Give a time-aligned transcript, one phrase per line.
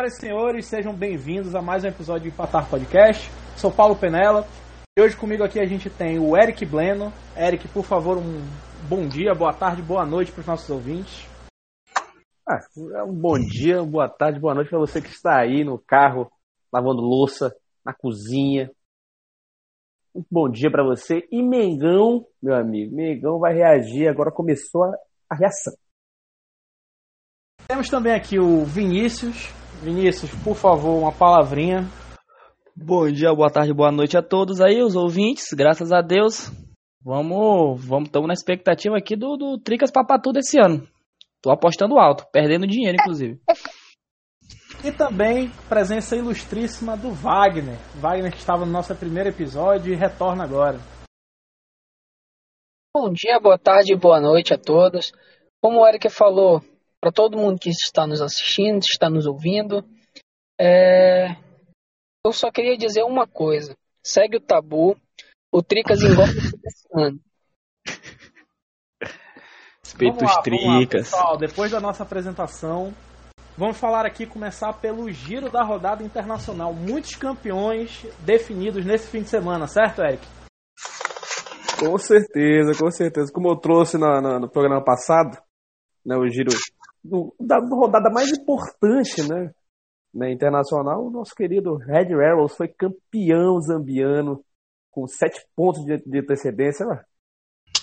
[0.00, 3.30] Senhoras e senhores, sejam bem-vindos a mais um episódio de Empatar Podcast.
[3.54, 4.46] Sou Paulo Penela
[4.96, 7.12] e hoje comigo aqui a gente tem o Eric Bleno.
[7.36, 8.40] Eric, por favor, um
[8.88, 11.28] bom dia, boa tarde, boa noite para os nossos ouvintes.
[12.48, 12.60] Ah,
[13.06, 16.32] um bom dia, boa tarde, boa noite para você que está aí no carro,
[16.72, 17.54] lavando louça,
[17.84, 18.70] na cozinha.
[20.14, 21.28] Um bom dia para você.
[21.30, 24.94] E Mengão, meu amigo, Mengão vai reagir, agora começou a,
[25.28, 25.74] a reação.
[27.68, 29.59] Temos também aqui o Vinícius.
[29.80, 31.88] Vinícius, por favor, uma palavrinha.
[32.76, 36.50] Bom dia, boa tarde, boa noite a todos aí, os ouvintes, graças a Deus.
[37.02, 40.86] Vamos, vamos, estamos na expectativa aqui do, do Tricas Papatu desse ano.
[41.40, 43.40] Tô apostando alto, perdendo dinheiro, inclusive.
[44.84, 47.78] E também presença ilustríssima do Wagner.
[47.96, 50.78] Wagner que estava no nosso primeiro episódio e retorna agora.
[52.94, 55.12] Bom dia, boa tarde, boa noite a todos.
[55.62, 56.60] Como o Eric falou,
[57.00, 59.84] para todo mundo que está nos assistindo, está nos ouvindo,
[60.60, 61.30] é...
[62.24, 63.74] eu só queria dizer uma coisa.
[64.04, 64.96] Segue o tabu,
[65.50, 67.18] o Tricas engorda esse ano.
[69.82, 71.10] Respeito os Tricas.
[71.10, 72.94] Lá, pessoal, depois da nossa apresentação,
[73.56, 76.72] vamos falar aqui, começar pelo giro da rodada internacional.
[76.74, 80.26] Muitos campeões definidos nesse fim de semana, certo, Eric?
[81.78, 83.32] Com certeza, com certeza.
[83.32, 85.38] Como eu trouxe na, na, no programa passado,
[86.04, 86.50] né, o giro
[87.02, 89.52] do, da rodada mais importante, né,
[90.12, 94.44] né, internacional, o nosso querido Red Arrows foi campeão zambiano
[94.90, 96.84] com sete pontos de, de antecedência.
[96.84, 97.02] Né?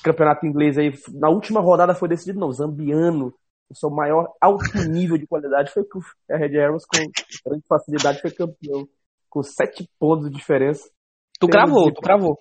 [0.04, 3.34] Campeonato inglês aí, na última rodada foi decidido, não, zambiano,
[3.70, 6.98] o seu maior alto nível de qualidade foi que o Red Arrows com
[7.50, 8.88] grande facilidade foi campeão,
[9.30, 10.90] com sete pontos de diferença.
[11.40, 12.38] Tu cravou, tu cravou.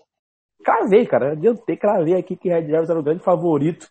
[0.64, 3.88] Cravei, cara, adiantei, cravei aqui que Red Arrows era o grande favorito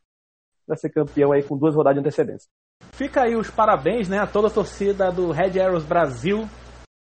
[0.65, 2.49] para ser campeão aí com duas rodadas de antecedência.
[2.95, 6.47] Fica aí os parabéns, né, a toda a torcida do Red Arrows Brasil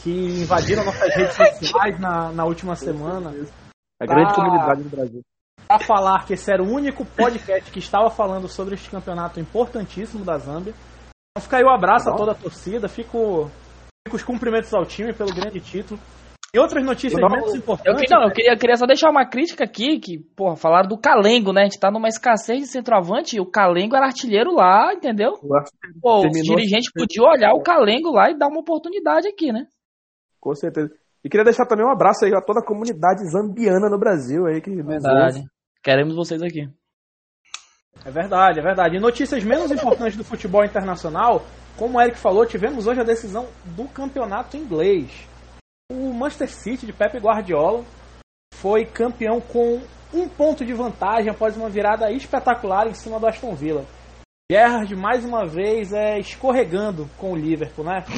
[0.02, 3.30] que invadiram nossas redes sociais na, na última semana.
[4.02, 5.22] A grande pra, comunidade do Brasil.
[5.66, 10.24] Para falar que esse era o único podcast que estava falando sobre este campeonato importantíssimo
[10.24, 10.74] da Zâmbia.
[11.30, 13.50] Então fica aí o um abraço a toda a torcida, fico,
[14.06, 15.98] fico os cumprimentos ao time pelo grande título.
[16.54, 18.08] E outras notícias não, menos importantes.
[18.08, 20.96] Eu, não, eu queria, eu queria só deixar uma crítica aqui, que, porra, falaram do
[20.96, 21.62] Calengo, né?
[21.62, 25.32] A gente tá numa escassez de centroavante e o Calengo era artilheiro lá, entendeu?
[26.00, 29.66] Pô, os dirigentes podiam olhar o Calengo lá e dar uma oportunidade aqui, né?
[30.38, 30.92] Com certeza.
[31.24, 34.60] E queria deixar também um abraço aí a toda a comunidade zambiana no Brasil aí.
[34.60, 35.42] Que verdade.
[35.82, 36.68] Queremos vocês aqui.
[38.06, 38.96] É verdade, é verdade.
[38.96, 41.42] E notícias menos importantes do futebol internacional,
[41.76, 45.33] como o Eric falou, tivemos hoje a decisão do campeonato inglês.
[45.90, 47.84] O Manchester City de Pep Guardiola
[48.54, 49.82] foi campeão com
[50.14, 53.84] um ponto de vantagem após uma virada espetacular em cima do Aston Villa.
[54.50, 58.02] Gerrard mais uma vez é escorregando com o Liverpool, né?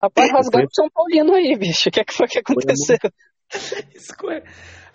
[0.00, 1.88] Rapaz, rasgou o São Paulino aí, bicho.
[1.88, 2.96] O que, é que foi que aconteceu?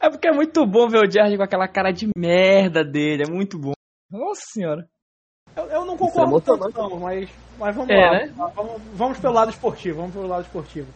[0.02, 3.24] É porque é muito bom ver o Gerrard com aquela cara de merda dele.
[3.24, 3.72] É muito bom.
[4.12, 4.86] Nossa senhora.
[5.56, 8.12] Eu, eu não concordo tanto, não, mas, mas vamos é, lá.
[8.12, 8.34] Né?
[8.36, 9.98] Vamos, vamos pelo lado esportivo.
[9.98, 10.88] Vamos pelo lado esportivo.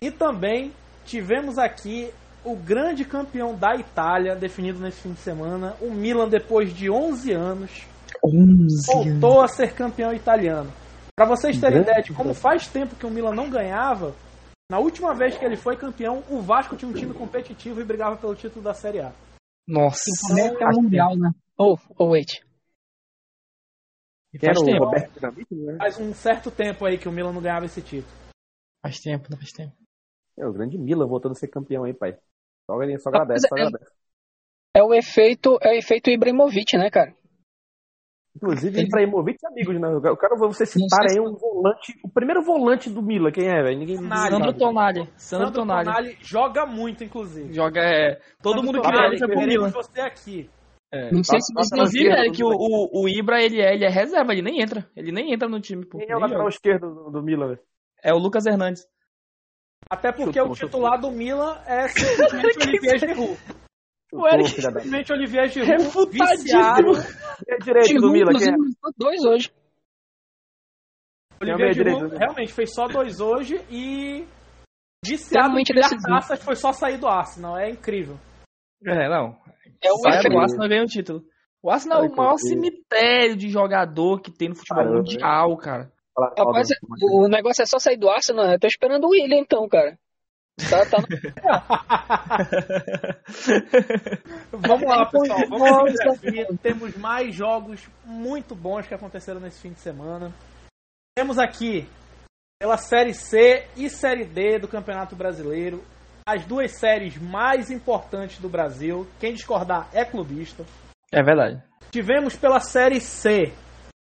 [0.00, 0.72] E também
[1.04, 2.10] tivemos aqui
[2.44, 5.74] o grande campeão da Itália, definido nesse fim de semana.
[5.80, 7.86] O Milan, depois de 11 anos,
[8.24, 10.70] 11 voltou a ser campeão italiano.
[11.16, 14.12] Para vocês terem ideia de como faz tempo que o Milan não ganhava,
[14.70, 18.16] na última vez que ele foi campeão, o Vasco tinha um time competitivo e brigava
[18.16, 19.12] pelo título da Série A.
[19.66, 20.02] Nossa.
[20.32, 21.30] Então, é mundial, né?
[21.58, 22.42] Oh, oh, wait.
[24.40, 24.90] Faz, tempo.
[24.90, 25.76] Né?
[25.78, 28.12] faz um certo tempo aí que o Milan não ganhava esse título.
[28.82, 29.72] Faz tempo, não faz tempo.
[30.36, 32.18] É o grande Milan voltando a ser campeão aí, pai.
[32.66, 33.92] Só, só agradece, só é, agradece.
[34.76, 37.14] É o efeito, é o efeito Ibrahimovic, né, cara?
[38.36, 38.86] Inclusive, ele...
[38.88, 40.08] Ibrahimovic é amigo, né?
[40.08, 43.78] Eu quero você citar aí um volante, o primeiro volante do Milan, quem é, velho?
[43.78, 45.08] Ninguém Sandro Tonali.
[45.16, 45.84] Sandro, Tonali.
[45.84, 47.52] Tonali joga muito, inclusive.
[47.52, 48.20] Joga, é.
[48.42, 49.70] Todo Sandro mundo Tonali, queria pro Milan.
[49.70, 50.50] você aqui.
[50.92, 53.84] É, não sei se você Inclusive, é que o, o, o, Ibra, ele é, ele
[53.84, 54.88] é reserva, ele nem entra.
[54.96, 55.98] Ele nem entra no time, pô.
[55.98, 57.60] Quem é o lateral esquerdo do, do Milan, velho?
[58.02, 58.86] É o Lucas Hernandes.
[59.90, 61.10] Até porque chutou, o titular chutou.
[61.10, 63.38] do Milan é simplesmente Olivier Giroud.
[64.12, 66.92] O Eric simplesmente Olivier Giroud refutadíssimo.
[67.48, 68.56] É direito do Milan, quem é?
[68.96, 69.52] Dois hoje.
[71.40, 74.26] Olivier Giroud realmente fez só dois hoje e
[75.04, 77.58] viciado em taças foi só sair do Arsenal.
[77.58, 78.18] É incrível.
[78.86, 79.36] É, não.
[79.84, 81.24] É o, Sai, o Arsenal ganha o título.
[81.62, 84.98] O Arsenal é o maior cemitério de jogador que tem no futebol Caramba.
[84.98, 85.92] mundial, cara.
[86.16, 86.68] Rapaz,
[87.02, 89.98] o negócio é só sair do Arsenal, eu tô esperando o William então, cara.
[90.70, 90.98] Tá, tá
[94.52, 95.40] Vamos lá, pessoal.
[95.48, 96.46] Vamos aqui.
[96.62, 100.32] Temos mais jogos muito bons que aconteceram nesse fim de semana.
[101.16, 101.88] Temos aqui,
[102.60, 105.82] pela Série C e Série D do Campeonato Brasileiro,
[106.26, 109.06] as duas séries mais importantes do Brasil.
[109.20, 110.64] Quem discordar é clubista.
[111.12, 111.62] É verdade.
[111.90, 113.52] Tivemos pela Série C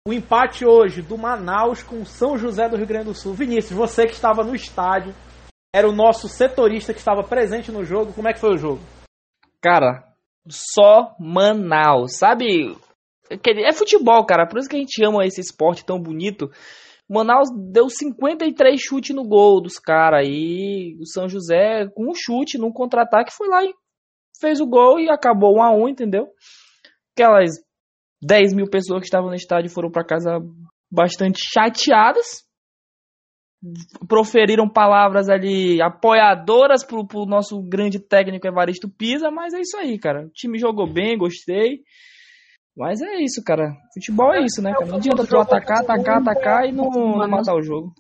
[0.07, 3.33] o empate hoje do Manaus com São José do Rio Grande do Sul.
[3.33, 5.15] Vinícius, você que estava no estádio,
[5.75, 8.13] era o nosso setorista que estava presente no jogo.
[8.13, 8.81] Como é que foi o jogo?
[9.59, 10.03] Cara,
[10.47, 12.77] só Manaus, sabe?
[13.31, 16.51] É futebol, cara, por isso que a gente ama esse esporte tão bonito.
[17.09, 22.57] Manaus deu 53 chutes no gol dos caras e o São José, com um chute,
[22.57, 23.73] num contra-ataque, foi lá e
[24.39, 26.27] fez o gol e acabou 1 a 1 entendeu?
[27.15, 27.51] Aquelas
[28.23, 30.39] 10 mil pessoas que estavam no estádio foram para casa
[30.91, 32.45] bastante chateadas
[34.07, 39.97] proferiram palavras ali apoiadoras pro, pro nosso grande técnico Evaristo Pisa, mas é isso aí,
[39.97, 40.25] cara.
[40.25, 41.79] O time jogou bem, gostei.
[42.75, 43.73] Mas é isso, cara.
[43.93, 44.85] Futebol é isso, né, cara?
[44.85, 47.93] Não adianta tu atacar, atacar, atacar e não, não matar o jogo.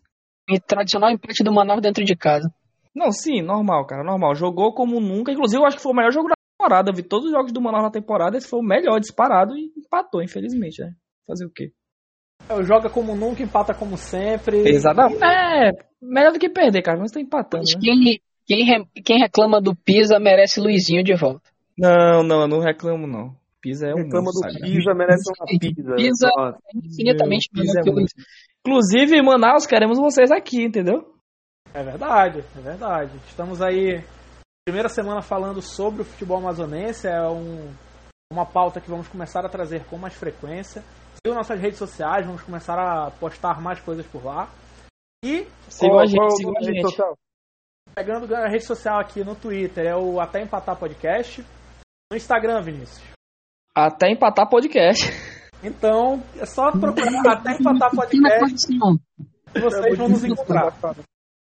[0.49, 2.47] E tradicional empate do Manaus dentro de casa.
[2.93, 4.35] Não, sim, normal, cara, normal.
[4.35, 5.31] Jogou como nunca.
[5.31, 6.91] Inclusive, eu acho que foi o melhor jogo da temporada.
[6.91, 8.37] Eu vi todos os jogos do Manaus na temporada.
[8.37, 10.91] Esse foi o melhor disparado e empatou, infelizmente, né?
[11.25, 11.71] Fazer o quê?
[12.49, 14.57] É, joga como nunca, empata como sempre.
[14.67, 15.23] Exatamente.
[15.23, 15.71] É,
[16.01, 16.99] melhor do que perder, cara.
[16.99, 17.63] Mas tá empatando.
[17.63, 17.79] Né?
[17.81, 21.49] Quem, quem, quem reclama do Pisa merece Luizinho de volta.
[21.77, 23.35] Não, não, eu não reclamo, não.
[23.65, 24.03] Pisa é um.
[24.03, 24.61] Reclama do?
[24.61, 25.95] Pisa, merece uma pizza.
[25.95, 28.05] Pisa é infinitamente melhor que o
[28.59, 31.15] Inclusive, Manaus, queremos vocês aqui, entendeu?
[31.73, 33.17] É verdade, é verdade.
[33.25, 34.03] Estamos aí,
[34.63, 37.07] primeira semana falando sobre o futebol amazonense.
[37.07, 37.73] É um,
[38.31, 40.83] uma pauta que vamos começar a trazer com mais frequência.
[41.15, 44.47] Sigam nossas redes sociais, vamos começar a postar mais coisas por lá.
[45.23, 45.47] E.
[45.69, 46.81] Sigam a gente, sigam a gente.
[46.81, 47.17] Social?
[47.95, 51.43] Pegando a rede social aqui no Twitter, é o Até Empatar Podcast.
[52.11, 53.14] No Instagram, Vinícius.
[53.75, 55.11] Até Empatar Podcast.
[55.61, 58.77] Então, é só procurar Até Empatar Podcast.
[59.53, 60.73] Vocês vão nos encontrar.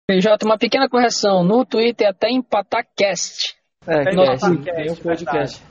[0.09, 1.43] PJ, uma pequena correção.
[1.43, 3.59] No Twitter, Até Empatar Cast.
[3.87, 5.63] É, tem podcast.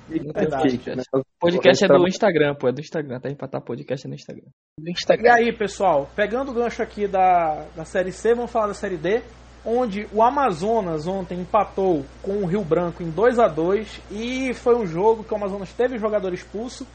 [1.13, 4.47] O podcast é do Instagram, pô, é do Instagram, tá empatar podcast é no Instagram.
[4.79, 5.27] Do Instagram.
[5.27, 8.97] E aí, pessoal, pegando o gancho aqui da, da Série C, vamos falar da Série
[8.97, 9.21] D,
[9.65, 14.75] onde o Amazonas ontem empatou com o Rio Branco em 2 a 2 e foi
[14.75, 16.87] um jogo que o Amazonas teve jogador expulso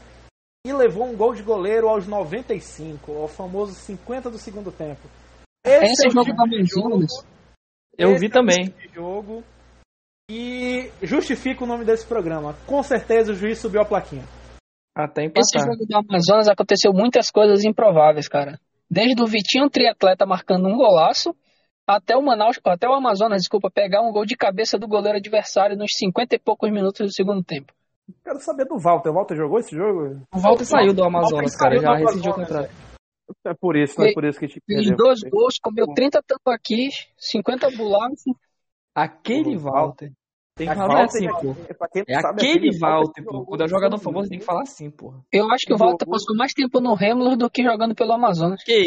[0.65, 5.01] e levou um gol de goleiro aos 95, ao famoso 50 do segundo tempo.
[5.65, 7.11] Esse, Esse é o jogo tipo do Amazonas.
[7.97, 8.73] Eu vi também.
[8.83, 9.43] É jogo
[10.29, 12.55] e justifica o nome desse programa.
[12.65, 14.23] Com certeza o juiz subiu a plaquinha.
[14.95, 15.43] Até empatar.
[15.43, 18.59] Esse jogo do Amazonas aconteceu muitas coisas improváveis, cara.
[18.89, 21.35] Desde o Vitinho triatleta marcando um golaço,
[21.87, 25.77] até o Manaus, até o Amazonas, desculpa, pegar um gol de cabeça do goleiro adversário
[25.77, 27.73] nos 50 e poucos minutos do segundo tempo.
[28.23, 29.09] Quero saber do Walter.
[29.09, 30.21] O Walter jogou esse jogo?
[30.33, 32.69] O Walter saiu do Amazonas, cara, já rescindiu o contrato.
[33.43, 36.19] É por isso, não é por isso que a gente Fez dois gols, comeu 30
[36.47, 38.19] aqui, 50 bolachas
[38.93, 40.11] Aquele Walter.
[40.57, 41.53] Tem que falar assim, pô.
[42.07, 43.43] É aquele Walter, pô.
[43.43, 45.13] Quando é jogador famoso, tem que falar assim, pô.
[45.29, 48.63] Eu acho que o Walter passou mais tempo no Remus do que jogando pelo Amazonas.
[48.63, 48.77] Que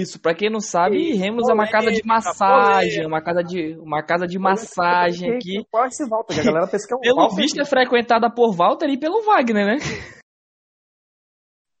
[0.00, 4.02] isso, pra quem não sabe, Remus é uma casa de massagem, uma casa de, uma
[4.02, 5.66] casa de massagem aqui.
[5.70, 6.40] Qual é esse Walter?
[6.40, 9.66] A galera pensa que é um Pelo visto é frequentada por Walter e pelo Wagner,
[9.66, 9.76] né?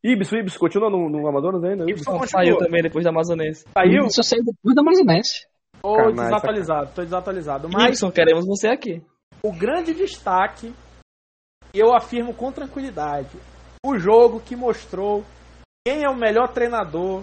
[0.04, 1.84] Ibis, Ibis, continua no, no Amazonas ainda?
[1.88, 3.64] Ibis saiu também depois da Amazonense.
[3.72, 4.06] Saiu?
[4.06, 5.46] Isso saiu depois da Amazonense.
[5.80, 7.68] Tô Carnais, desatualizado, tô desatualizado.
[7.72, 9.02] Mas Gibson, queremos você aqui.
[9.42, 10.74] O grande destaque,
[11.72, 13.36] eu afirmo com tranquilidade,
[13.84, 15.24] o jogo que mostrou
[15.86, 17.22] quem é o melhor treinador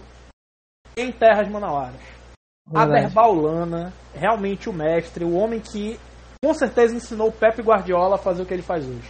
[0.97, 1.99] em terras manauaras.
[2.73, 5.99] Aderbal Lana, realmente o mestre, o homem que
[6.43, 9.09] com certeza ensinou o Pepe Guardiola a fazer o que ele faz hoje.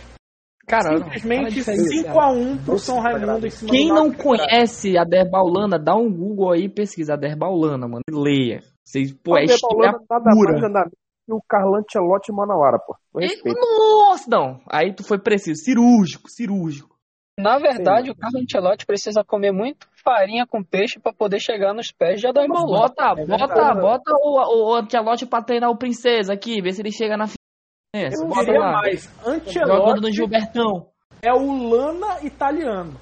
[0.67, 6.11] Cara, Simplesmente 5x1 pro São Raimundo em cima Quem não conhece a Derbaulana, dá um
[6.11, 8.01] Google aí e pesquisa a Derbaulana, mano.
[8.09, 8.61] Leia.
[8.83, 10.89] Vocês, pô, é história pura.
[11.27, 12.95] E o Carlo Ancelotti Manauara, pô.
[13.13, 14.61] Nossa, não.
[14.69, 15.63] Aí tu foi preciso.
[15.63, 16.95] Cirúrgico, cirúrgico.
[17.37, 18.11] Na verdade, Sim.
[18.11, 22.27] o Carlo Ancelotti precisa comer muito farinha com peixe para poder chegar nos pés de
[22.27, 26.81] Adão Bota, é bota, bota o, o Ancelotti pra treinar o Princesa aqui, ver se
[26.81, 28.23] ele chega na finalista.
[28.23, 28.71] Eu bota lá.
[28.73, 29.27] mais.
[29.27, 30.89] Ancelotti no Gilbertão.
[31.21, 32.93] É o Lana italiano.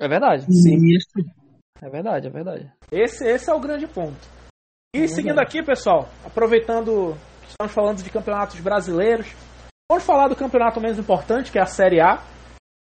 [0.00, 0.44] É verdade.
[0.52, 0.98] Sim.
[1.80, 2.72] É verdade, é verdade.
[2.90, 4.39] Esse, esse é o grande ponto.
[4.92, 9.32] E seguindo aqui, pessoal, aproveitando que estamos falando de campeonatos brasileiros,
[9.88, 12.20] vamos falar do campeonato menos importante, que é a Série A.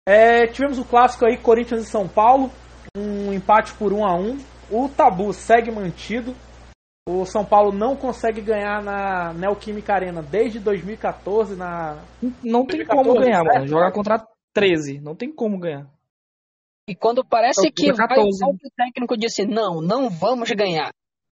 [0.08, 2.50] É, tivemos o clássico aí, Corinthians e São Paulo,
[2.98, 4.38] um empate por 1 a 1
[4.72, 6.34] O tabu segue mantido.
[7.08, 12.02] O São Paulo não consegue ganhar na Neoquímica Arena desde 2014 na.
[12.22, 13.68] Não tem 2014, como ganhar, mano.
[13.68, 15.02] Jogar contra 13.
[15.02, 15.88] Não tem como ganhar.
[16.88, 20.92] E quando parece que vai, o técnico disse, não, não vamos ganhar.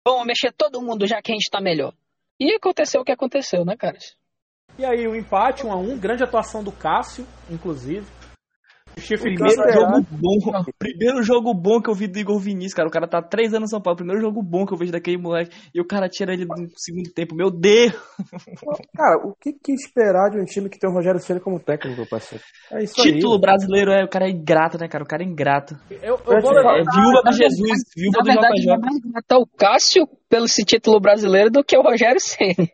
[0.05, 1.93] Vamos mexer todo mundo já que a gente tá melhor.
[2.39, 4.15] E aconteceu o que aconteceu, né, caras?
[4.77, 8.05] E aí o empate, 1 um a 1 um, grande atuação do Cássio, inclusive.
[8.95, 10.63] Primeiro jogo bom.
[10.77, 12.87] Primeiro jogo bom que eu vi do Igor Vinícius, cara.
[12.87, 13.97] O cara tá três anos no São Paulo.
[13.97, 15.55] Primeiro jogo bom que eu vejo daquele moleque.
[15.73, 17.35] E o cara tira ele no segundo tempo.
[17.35, 17.93] Meu Deus!
[18.95, 22.07] Cara, o que, que esperar de um time que tem o Rogério Ceni como técnico,
[22.07, 22.43] parceiro?
[22.71, 24.03] É isso Título aí, brasileiro, é.
[24.03, 25.03] O cara é ingrato, né, cara?
[25.03, 25.75] O cara é ingrato.
[25.89, 28.77] Eu, eu vou levar, é, viúva do Jesus, viúva do verdade, JJ.
[28.77, 32.71] mais matar o Cássio pelo esse título brasileiro do que o Rogério Ceni.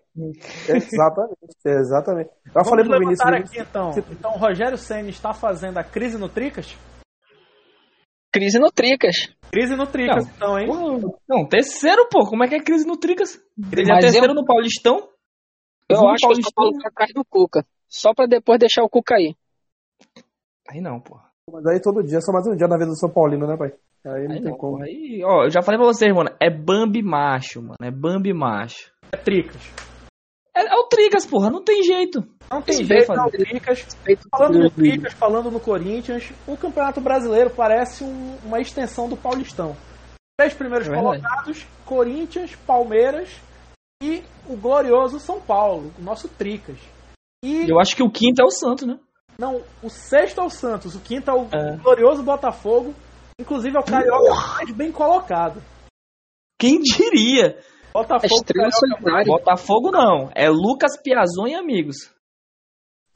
[0.68, 2.30] Exatamente, exatamente.
[2.46, 3.30] Eu Vamos falei pro Vinícius.
[3.30, 3.92] Aqui, então.
[4.12, 6.76] então, o Rogério Ceni está fazendo a crise no Tricas?
[8.32, 9.16] Crise no Tricas.
[9.52, 11.16] Crise no Tricas, não, então, hein?
[11.28, 12.26] Não, terceiro, pô.
[12.28, 13.40] Como é que é crise no Tricas?
[13.72, 14.36] Ele é terceiro eu...
[14.36, 15.10] no Paulistão?
[15.90, 16.72] Eu acho Paulistão...
[16.72, 17.66] que eu tô atrás do Cuca.
[17.88, 19.36] Só pra depois deixar o Cuca aí.
[20.70, 21.18] Aí não, pô.
[21.50, 23.72] Mas aí todo dia, só mais um dia na vida do São Paulino, né, pai?
[24.06, 24.84] Aí não aí tem não, como.
[24.84, 26.30] Aí, ó, eu já falei pra vocês, mano.
[26.42, 27.78] É Bambi macho, mano.
[27.82, 28.92] É Bambi macho.
[29.12, 29.87] É Tricas.
[30.58, 32.24] É, é, o Tricas, porra, não tem jeito.
[32.52, 33.30] Não tem jeito, não.
[33.30, 33.86] Tricas.
[34.32, 39.76] Falando no Tricas, falando no Corinthians, o Campeonato Brasileiro parece um, uma extensão do Paulistão.
[40.40, 43.30] Três primeiros é colocados, Corinthians, Palmeiras
[44.02, 46.78] e o glorioso São Paulo, o nosso Tricas.
[47.44, 47.70] E...
[47.70, 49.00] Eu acho que o quinto é o Santos, né?
[49.38, 51.78] Não, o sexto é o Santos, o quinto é o é.
[51.78, 52.96] glorioso Botafogo.
[53.40, 55.62] Inclusive é o Carioca mais bem colocado.
[56.60, 57.60] Quem diria?
[57.94, 60.30] Botafogo, Botafogo não.
[60.36, 62.12] É Lucas Piazon e amigos.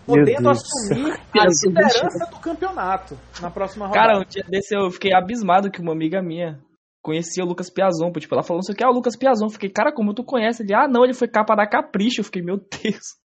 [0.06, 4.08] Podendo assumir a liderança do campeonato na próxima rodada.
[4.08, 6.60] Cara, um dia desse eu fiquei abismado que uma amiga minha
[7.02, 8.12] conhecia o Lucas Piazon.
[8.12, 9.50] Tipo, ela falou, não sei o que é o Lucas Piazon.
[9.50, 10.64] Fiquei, cara, como tu conhece?
[10.64, 12.22] Ele, ah, não, ele foi capa da Capricho.
[12.22, 13.22] Eu fiquei, meu Deus.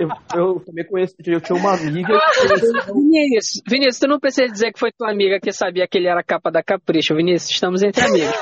[0.00, 2.08] Eu, eu, também conheço, eu tinha uma amiga.
[2.92, 6.22] Vinícius, Vinícius, tu não precisa dizer que foi tua amiga que sabia que ele era
[6.22, 7.50] capa da Capricho, Vinícius.
[7.50, 8.34] Estamos entre amigos.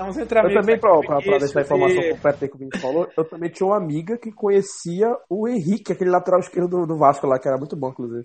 [0.00, 0.56] Estamos entre amigos.
[0.56, 2.10] Eu também, pra, pra, pra deixar a informação e...
[2.14, 6.08] completa que o Vinícius falou, eu também tinha uma amiga que conhecia o Henrique, aquele
[6.08, 8.24] lateral esquerdo do, do Vasco lá, que era muito bom, inclusive.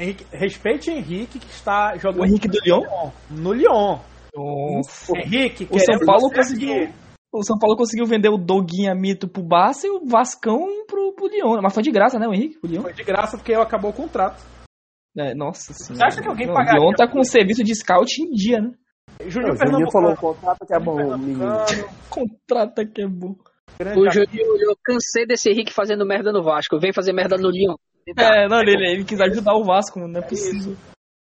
[0.00, 2.22] Henrique, respeite Henrique, que está jogando.
[2.22, 3.10] O Henrique do Lyon?
[3.30, 3.98] No Lyon.
[4.34, 5.12] Nossa.
[5.14, 6.88] Henrique, o São Paulo conseguiu.
[7.30, 11.26] O São Paulo conseguiu vender o Doguinha Mito pro Barça e o Vascão pro, pro
[11.26, 11.60] Lyon.
[11.62, 12.58] Mas foi de graça, né, o Henrique?
[12.58, 12.82] Pro Lyon?
[12.82, 14.42] Foi de graça porque acabou o contrato.
[15.18, 15.96] É, nossa senhora.
[15.96, 16.80] Você acha que alguém pagaria?
[16.80, 18.70] O Lyon tá com um serviço de scout em dia, né?
[19.26, 20.98] Júnior Fernando falou, contrato que é bom,
[22.08, 23.36] Contrato que é bom.
[23.80, 26.78] O Júnior, eu cansei desse Henrique fazendo merda no Vasco.
[26.78, 27.74] Vem fazer merda no Lyon.
[28.16, 30.76] É, não, ele, ele quis ajudar o Vasco, não é possível.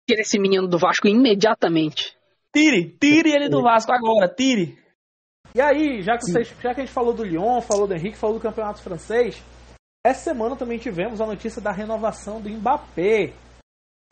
[0.09, 2.17] Tira esse menino do Vasco imediatamente.
[2.53, 4.77] Tire, tire ele do Vasco agora, tire.
[5.53, 8.17] E aí, já que, vocês, já que a gente falou do Lyon, falou do Henrique,
[8.17, 9.41] falou do campeonato francês,
[10.05, 13.33] essa semana também tivemos a notícia da renovação do Mbappé.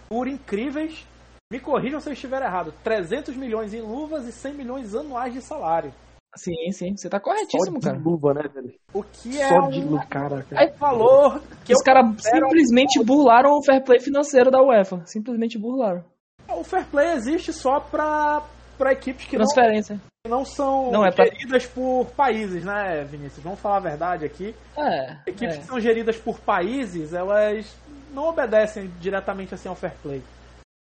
[0.08, 1.06] Por incríveis,
[1.52, 5.42] me corrijam se eu estiver errado, 300 milhões em luvas e 100 milhões anuais de
[5.42, 5.92] salário.
[6.36, 8.72] Sim, sim, você tá corretíssimo, Só de luva, né, velho?
[8.94, 9.70] O que é Só um...
[9.70, 10.46] de luva, cara.
[10.52, 15.02] É valor que Os caras simplesmente burlaram o fair play financeiro da UEFA.
[15.08, 16.06] Simplesmente burlaram.
[16.48, 18.44] O fair play existe só pra,
[18.78, 19.96] pra equipes que Transferência.
[19.96, 21.26] Não não são não, é pra...
[21.26, 23.44] geridas por países, né, Vinícius?
[23.44, 24.54] Vamos falar a verdade aqui.
[24.78, 25.60] É, Equipes é.
[25.60, 27.76] que são geridas por países, elas
[28.14, 30.22] não obedecem diretamente assim ao fair play.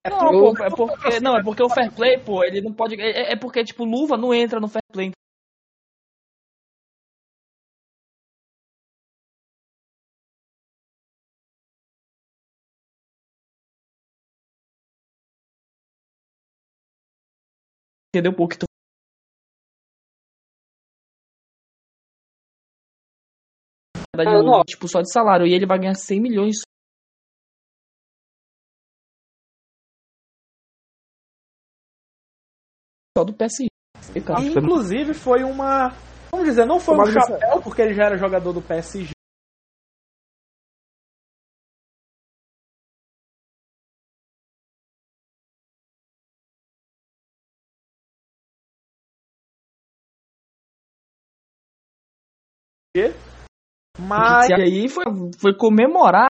[0.04, 3.00] É, não, pô, é porque, não, é porque o fair play, pô, ele não pode.
[3.00, 5.12] É, é porque, tipo, luva não entra no fair play.
[18.14, 18.34] Entendeu?
[18.36, 18.66] Porque tu
[24.14, 25.48] ah, tipo, só de salário.
[25.48, 26.58] E ele vai ganhar 100 milhões
[33.26, 33.68] do PSG.
[34.26, 34.42] Cara.
[34.42, 35.90] Inclusive foi uma.
[36.32, 39.12] Vamos dizer, não foi um chapéu, porque ele já era jogador do PSG.
[54.00, 54.50] Mas.
[54.50, 55.06] E aí foi,
[55.40, 56.28] foi comemorar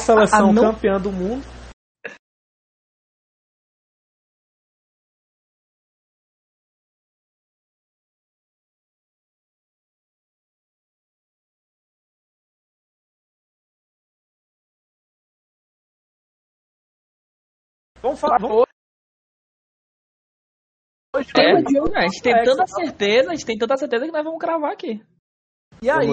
[0.00, 1.44] seleção ah, campeã do mundo.
[18.02, 18.38] Vamos falar.
[18.40, 18.64] Vamos...
[21.36, 24.72] É, a gente tem tanta certeza, a gente tem tanta certeza que nós vamos cravar
[24.72, 25.04] aqui.
[25.82, 26.08] E aí?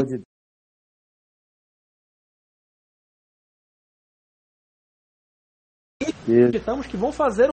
[6.28, 7.50] Acreditamos que vão fazer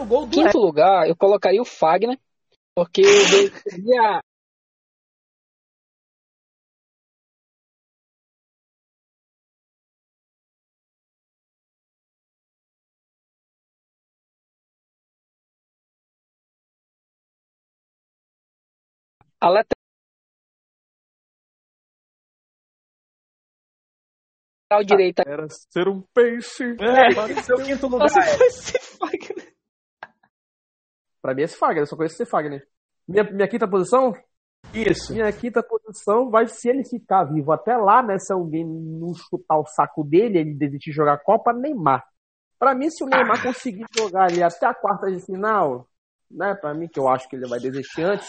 [0.00, 2.16] o gol do Quinto lugar, eu colocaria o Fagner,
[2.76, 4.20] porque ele seria
[19.40, 19.48] a
[24.66, 25.22] lateral direita.
[25.26, 26.76] Era ser um peixe.
[26.80, 28.06] É, seu quinto lugar.
[28.06, 29.54] Esse Fagner.
[31.22, 32.66] Pra mim é esse Fagner, eu só conheço esse Fagner.
[33.08, 34.12] Minha, minha quinta posição?
[34.74, 35.12] Isso.
[35.12, 38.18] Minha quinta posição vai, se ele ficar vivo até lá, né?
[38.18, 42.04] Se alguém não chutar o saco dele, ele desistir de jogar a Copa, Neymar.
[42.58, 45.86] Pra mim, se o Neymar conseguir jogar ali até a quarta de final,
[46.30, 46.54] né?
[46.54, 48.28] Pra mim, que eu acho que ele vai desistir antes,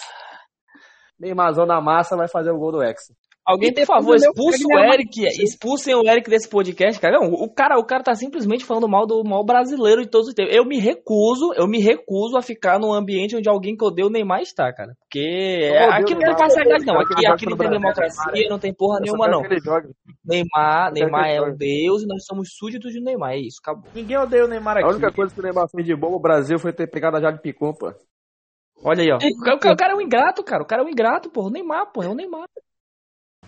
[1.19, 3.15] Neymarzão na massa vai fazer o gol do Hexa.
[3.47, 7.17] Alguém, por favor, expulse o Eric, expulsem o Eric desse podcast, cara.
[7.17, 10.33] Não, o cara, o cara tá simplesmente falando mal do mal brasileiro de todos os
[10.33, 10.53] tempos.
[10.53, 14.09] Eu me recuso, eu me recuso a ficar num ambiente onde alguém que odeia o
[14.09, 14.91] Neymar está, cara.
[14.99, 16.99] Porque aqui não tem passageiro, não.
[16.99, 19.41] Aqui, aqui não tem democracia, não tem porra nenhuma, não.
[20.25, 23.89] Neymar, Neymar é um deus e nós somos súditos de Neymar, é isso, acabou.
[23.95, 24.87] Ninguém odeia o Neymar aqui.
[24.87, 27.21] A única coisa que o Neymar fez de bom no Brasil foi ter pegado a
[27.21, 27.93] Jade Picon, pô.
[28.83, 29.15] Olha aí, ó.
[29.15, 30.61] O, o, cara é um ingrato, cara.
[30.61, 31.47] O cara é um ingrato, porra.
[31.47, 32.07] O Neymar, porra.
[32.07, 32.45] É o Neymar.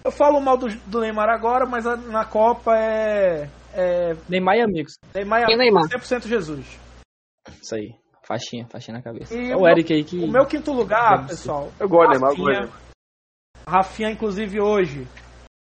[0.04, 3.50] Eu falo mal do, do Neymar agora, mas na Copa é.
[3.74, 4.16] é...
[4.28, 4.94] Neymar e amigos.
[5.14, 5.84] Neymar e Neymar.
[5.90, 6.80] 100% Jesus.
[7.62, 7.96] Isso aí.
[8.24, 9.36] Faixinha, faixinha na cabeça.
[9.36, 10.18] E é o Eric aí que.
[10.18, 11.72] O meu quinto lugar, pessoal.
[11.80, 12.90] Eu gosto de Neymar, eu gosto.
[13.68, 15.08] Rafinha, inclusive, hoje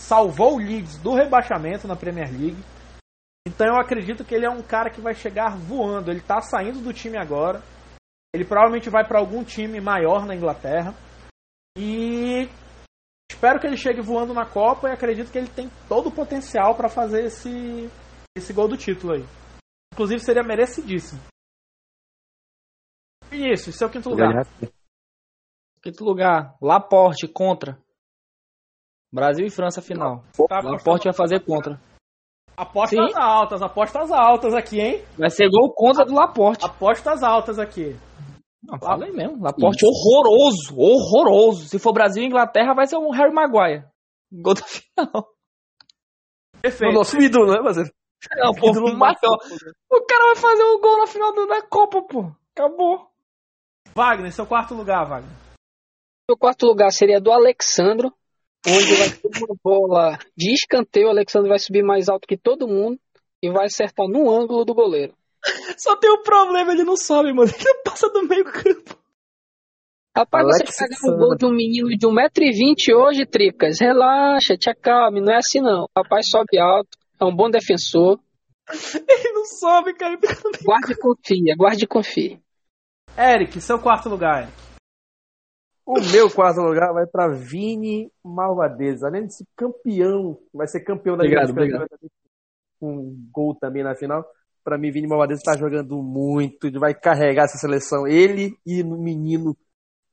[0.00, 2.62] salvou o Leeds do rebaixamento na Premier League.
[3.46, 6.10] Então eu acredito que ele é um cara que vai chegar voando.
[6.10, 7.62] Ele tá saindo do time agora.
[8.34, 10.94] Ele provavelmente vai para algum time maior na Inglaterra.
[11.78, 12.48] E
[13.40, 16.74] espero que ele chegue voando na Copa e acredito que ele tem todo o potencial
[16.74, 17.88] para fazer esse,
[18.37, 19.24] esse gol do título aí.
[19.94, 21.18] Inclusive seria merecidíssimo.
[23.31, 24.46] Vinícius, seu quinto lugar.
[25.83, 27.79] Quinto lugar, Laporte contra.
[29.11, 30.22] Brasil e França final.
[30.46, 31.81] Tá, Laporte vai fazer contra.
[32.55, 33.18] Apostas Sim.
[33.18, 35.05] altas, apostas altas aqui, hein?
[35.16, 36.66] Vai ser gol contra do Laporte.
[36.66, 37.96] Apostas altas aqui.
[38.62, 39.42] Não, falei mesmo.
[39.42, 39.86] Laporte Isso.
[39.86, 41.68] horroroso, horroroso.
[41.68, 43.84] Se for Brasil e Inglaterra, vai ser um Harry Maguire.
[44.32, 45.28] Gol da final.
[46.60, 46.90] Perfeito.
[46.90, 47.90] O nosso ídolo, né, parceiro?
[48.36, 49.38] Não, pô, o maior.
[49.90, 52.32] O cara vai fazer o um gol na final da Copa, pô.
[52.54, 53.08] Acabou.
[53.94, 55.32] Wagner, seu quarto lugar, Wagner.
[56.28, 58.12] Meu quarto lugar seria do Alexandro,
[58.66, 61.06] onde vai ter uma bola de escanteio.
[61.06, 63.00] O Alexandre vai subir mais alto que todo mundo
[63.42, 65.14] e vai acertar no ângulo do goleiro.
[65.79, 67.50] Só tem um problema, ele não sobe, mano.
[67.50, 68.98] Ele passa do meio campo.
[70.16, 73.81] Rapaz, Alex você pegar um gol de um menino de 1,20m hoje, Tricas.
[73.81, 75.85] Relaxa, te acalme, não é assim não.
[75.85, 78.18] O rapaz sobe alto, é um bom defensor.
[79.09, 80.18] Ele não sobe, cara.
[80.64, 82.40] Guarde e confia, guarde e confia.
[83.16, 84.61] Eric, seu quarto lugar, Eric.
[85.87, 89.09] O meu quarto lugar vai para Vini Malvadeza.
[89.09, 91.46] Além de ser campeão, vai ser campeão da Liga
[92.79, 94.24] com um gol também na final.
[94.70, 96.68] Para mim, Vini Malvadeza está jogando muito.
[96.68, 98.06] Ele vai carregar essa seleção.
[98.06, 99.56] Ele e o menino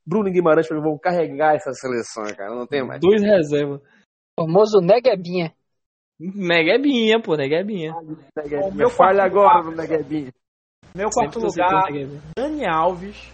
[0.03, 2.55] Bruno Guimarães vão carregar essa seleção, cara.
[2.55, 2.99] Não tem mais.
[2.99, 3.79] Dois reservas.
[4.35, 5.53] O famoso Neguebinha.
[6.19, 7.93] Neguebinha, pô, Neguebinha.
[7.93, 10.33] O meu falha agora no Neguebinha.
[10.95, 11.83] Meu quarto lugar,
[12.35, 13.31] Dani Alves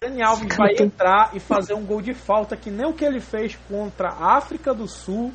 [0.00, 3.20] Dani Alves vai entrar e fazer um gol de falta que nem o que ele
[3.20, 5.30] fez contra a África do Sul,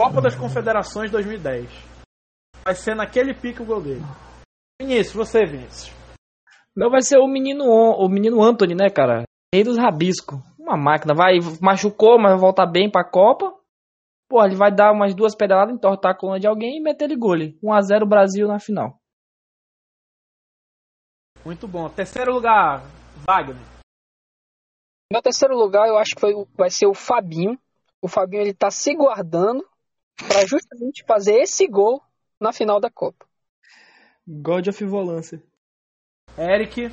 [0.00, 1.91] Copa das Confederações 2010.
[2.64, 4.02] Vai ser naquele pique o gol dele.
[4.80, 5.92] Vinícius, você, Vinícius.
[6.76, 9.24] Meu vai ser o menino, o menino Anthony, né, cara?
[9.52, 10.38] Rei dos rabiscos.
[10.58, 11.12] Uma máquina.
[11.14, 13.52] Vai, machucou, mas vai voltar bem pra Copa.
[14.28, 17.16] Pô, ele vai dar umas duas pedaladas, entortar a coluna de alguém e meter ele
[17.16, 17.36] gol.
[17.36, 18.98] 1x0 Brasil na final.
[21.44, 21.88] Muito bom.
[21.90, 22.82] Terceiro lugar,
[23.26, 23.60] Wagner.
[25.12, 27.58] Meu terceiro lugar, eu acho que foi, vai ser o Fabinho.
[28.00, 29.62] O Fabinho ele tá se guardando
[30.16, 32.02] para justamente fazer esse gol
[32.42, 33.24] na final da Copa.
[34.26, 35.42] God of Volância.
[36.38, 36.90] Eric.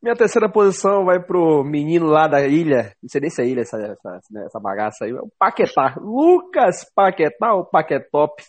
[0.00, 2.94] Minha terceira posição vai pro menino lá da ilha.
[3.02, 5.12] Não sei nem se é ilha essa, essa, essa bagaça aí.
[5.12, 5.96] O Paquetá.
[6.00, 8.42] Lucas Paquetá, o Paquetop.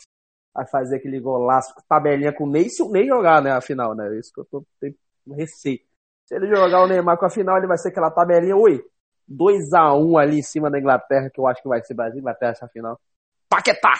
[0.54, 3.52] Vai fazer aquele golaço, tabelinha com o Ney, se o Ney jogar, né?
[3.52, 4.18] A final, né?
[4.18, 4.96] Isso que eu tô tenho
[5.36, 5.80] receio.
[6.26, 8.84] Se ele jogar o Neymar com a final, ele vai ser aquela tabelinha, oi,
[9.30, 12.52] 2x1 ali em cima da Inglaterra, que eu acho que vai ser Brasil e Inglaterra
[12.52, 13.00] essa final.
[13.48, 13.94] Paquetá!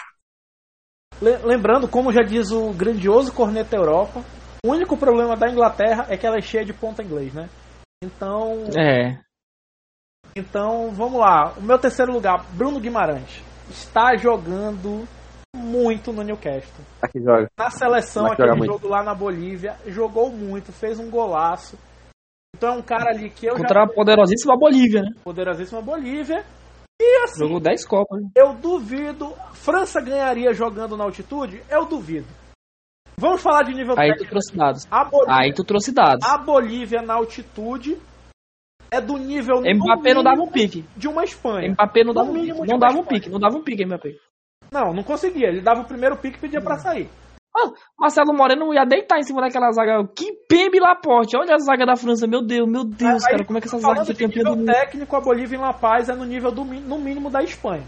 [1.20, 4.22] Lembrando, como já diz o grandioso Corneta Europa,
[4.64, 7.48] o único problema da Inglaterra é que ela é cheia de ponta inglês, né?
[8.02, 8.64] Então.
[8.78, 9.18] É.
[10.34, 11.52] Então, vamos lá.
[11.56, 13.42] O meu terceiro lugar, Bruno Guimarães.
[13.68, 15.06] Está jogando
[15.54, 16.84] muito no Newcastle.
[17.02, 17.48] Aqui joga.
[17.58, 21.78] Na seleção, aquele jogo lá na Bolívia, jogou muito, fez um golaço.
[22.56, 23.84] Então é um cara ali que eu Contra já...
[23.84, 25.10] a poderosíssima Bolívia, né?
[25.22, 26.44] Poderosíssima Bolívia.
[27.00, 27.38] E assim.
[27.40, 28.20] Jogou 10 Copas.
[28.20, 28.28] Né?
[28.36, 29.32] Eu duvido.
[29.54, 31.62] França ganharia jogando na altitude?
[31.70, 32.26] Eu duvido.
[33.16, 34.24] Vamos falar de nível Aí técnico.
[34.24, 34.86] tu trouxe dados.
[35.10, 36.26] Bolívia, Aí tu trouxe dados.
[36.26, 37.98] A Bolívia na altitude
[38.90, 39.62] é do nível.
[39.62, 40.84] Mbappé não dava um pique.
[40.96, 41.70] De uma Espanha.
[41.72, 42.66] Mbappé não dava um pique.
[42.66, 44.14] Não dava um pique, não dava um pique, Mbappé.
[44.70, 45.48] Não, não conseguia.
[45.48, 47.08] Ele dava o primeiro pique e pedia pra sair.
[47.56, 50.06] Ah, Marcelo Moreno ia deitar em cima daquela zaga.
[50.14, 51.36] Que pembe Laporte.
[51.36, 52.26] Olha a zaga da França.
[52.26, 53.44] Meu Deus, meu Deus, aí, cara.
[53.44, 54.66] Como é que essa zaga foi campeã do mundo?
[54.66, 57.84] técnico, a Bolívia em La Paz é no nível do no mínimo da Espanha.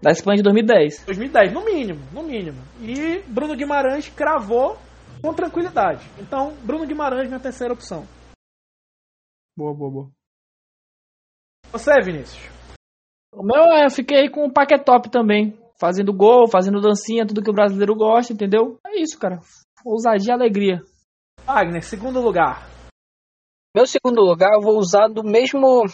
[0.00, 1.04] Da Espanha de 2010.
[1.04, 2.62] 2010, no mínimo, no mínimo.
[2.80, 4.78] E Bruno Guimarães cravou
[5.20, 6.08] com tranquilidade.
[6.20, 8.06] Então, Bruno Guimarães, minha terceira opção.
[9.56, 10.10] Boa, boa, boa.
[11.72, 12.48] Você, Vinícius?
[13.32, 17.54] O meu, eu fiquei com o Paquetop também fazendo gol, fazendo dancinha, tudo que o
[17.54, 18.78] brasileiro gosta, entendeu?
[18.86, 19.40] É isso, cara.
[19.84, 20.82] Ousadia e alegria.
[21.46, 22.68] Wagner, segundo lugar.
[23.74, 25.84] Meu segundo lugar eu vou usar do mesmo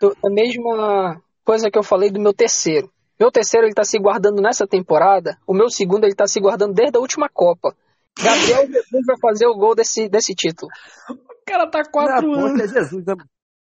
[0.00, 2.90] do, da mesma coisa que eu falei do meu terceiro.
[3.18, 6.74] Meu terceiro ele tá se guardando nessa temporada, o meu segundo ele tá se guardando
[6.74, 7.74] desde a última Copa.
[8.18, 10.70] Gabriel Jesus vai fazer o gol desse, desse título.
[11.08, 12.60] O cara tá quatro Não, anos.
[12.60, 13.04] É Jesus?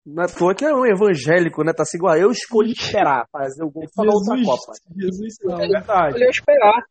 [0.05, 1.73] Não é toa que é um evangélico, né?
[1.73, 2.15] Tá assim igual.
[2.15, 4.73] Eu escolhi esperar fazer o gol só outra Copa.
[4.95, 6.07] Jesus, não, é verdade.
[6.09, 6.85] Escolheu esperar.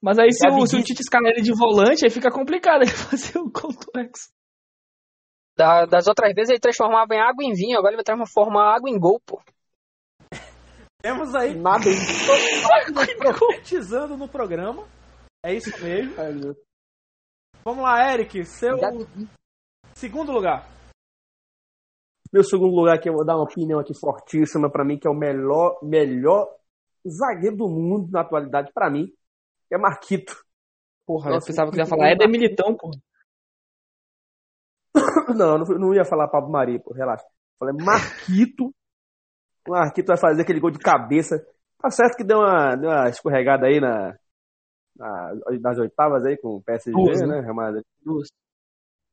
[0.00, 2.90] Mas aí se o, se o Tite escalar ele de volante, aí fica complicado ele
[2.96, 4.32] fazer o gol do Ex.
[5.56, 8.90] Da, das outras vezes ele transformava em água em vinho, agora ele vai transformar água
[8.90, 9.40] em gol, pô.
[11.00, 11.84] Temos aí nada
[13.18, 14.88] profetizando no programa.
[15.44, 16.56] É isso mesmo.
[17.62, 18.78] Vamos lá, Eric, seu
[19.94, 20.66] segundo lugar.
[22.34, 25.10] Meu segundo lugar aqui, eu vou dar uma opinião aqui fortíssima para mim, que é
[25.10, 26.52] o melhor, melhor
[27.08, 29.06] zagueiro do mundo na atualidade para mim,
[29.68, 30.34] que é Marquito.
[31.06, 32.90] Porra, Nossa, eu pensava que ia falar é Militão, pô.
[35.38, 37.24] não, não, não ia falar Pablo Maria, pô, relaxa.
[37.56, 38.74] Falei Marquito.
[39.68, 41.36] O Marquito vai fazer aquele gol de cabeça.
[41.78, 44.12] Tá certo que deu uma, deu uma escorregada aí na,
[44.96, 47.42] na, nas oitavas aí com o PSG, Duas, né?
[47.42, 47.82] né?
[48.04, 48.26] Duas.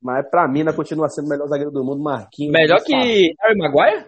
[0.02, 2.52] Mas pra mim ainda continua sendo o melhor zagueiro do mundo, Marquinhos.
[2.52, 4.06] Melhor que Harry Maguire?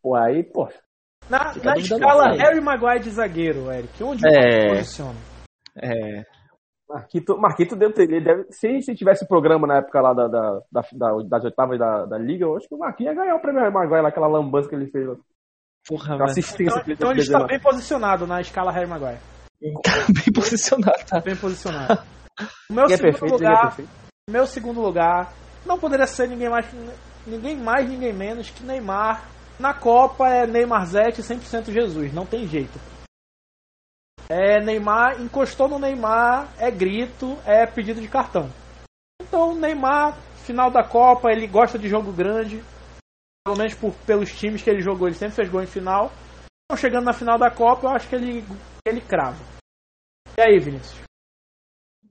[0.00, 0.68] Pô, aí, pô.
[1.28, 4.68] Na, na escala Harry Maguire de zagueiro, Eric, onde é...
[4.68, 5.18] posiciona?
[5.82, 6.22] É.
[6.88, 8.06] Marquito, Marquito deve ter.
[8.06, 12.06] Deve, se, se tivesse programa na época lá da, da, da, da das oitavas da,
[12.06, 14.28] da Liga, eu acho que o Marquinhos ia ganhar o prêmio Harry Maguire lá, aquela
[14.28, 15.08] lambança que ele fez.
[15.88, 19.18] Porra, assistência então, então ele está bem posicionado na escala Harry Maguire.
[19.60, 21.20] bem posicionado, tá?
[21.20, 22.00] Bem posicionado.
[22.70, 25.32] O meu é segundo perfeito, lugar, é meu segundo lugar
[25.66, 26.66] não poderia ser ninguém mais,
[27.26, 29.28] ninguém mais, ninguém menos que Neymar.
[29.58, 32.78] Na Copa é Neymar Zete 100% Jesus, não tem jeito.
[34.28, 38.50] É Neymar encostou no Neymar, é grito, é pedido de cartão.
[39.20, 42.62] Então Neymar, final da Copa, ele gosta de jogo grande.
[43.44, 46.12] Pelo menos por, pelos times que ele jogou, ele sempre fez gol em final.
[46.64, 48.44] Então, chegando na final da Copa, eu acho que ele,
[48.84, 49.38] ele crava.
[50.36, 51.00] E aí, Vinícius?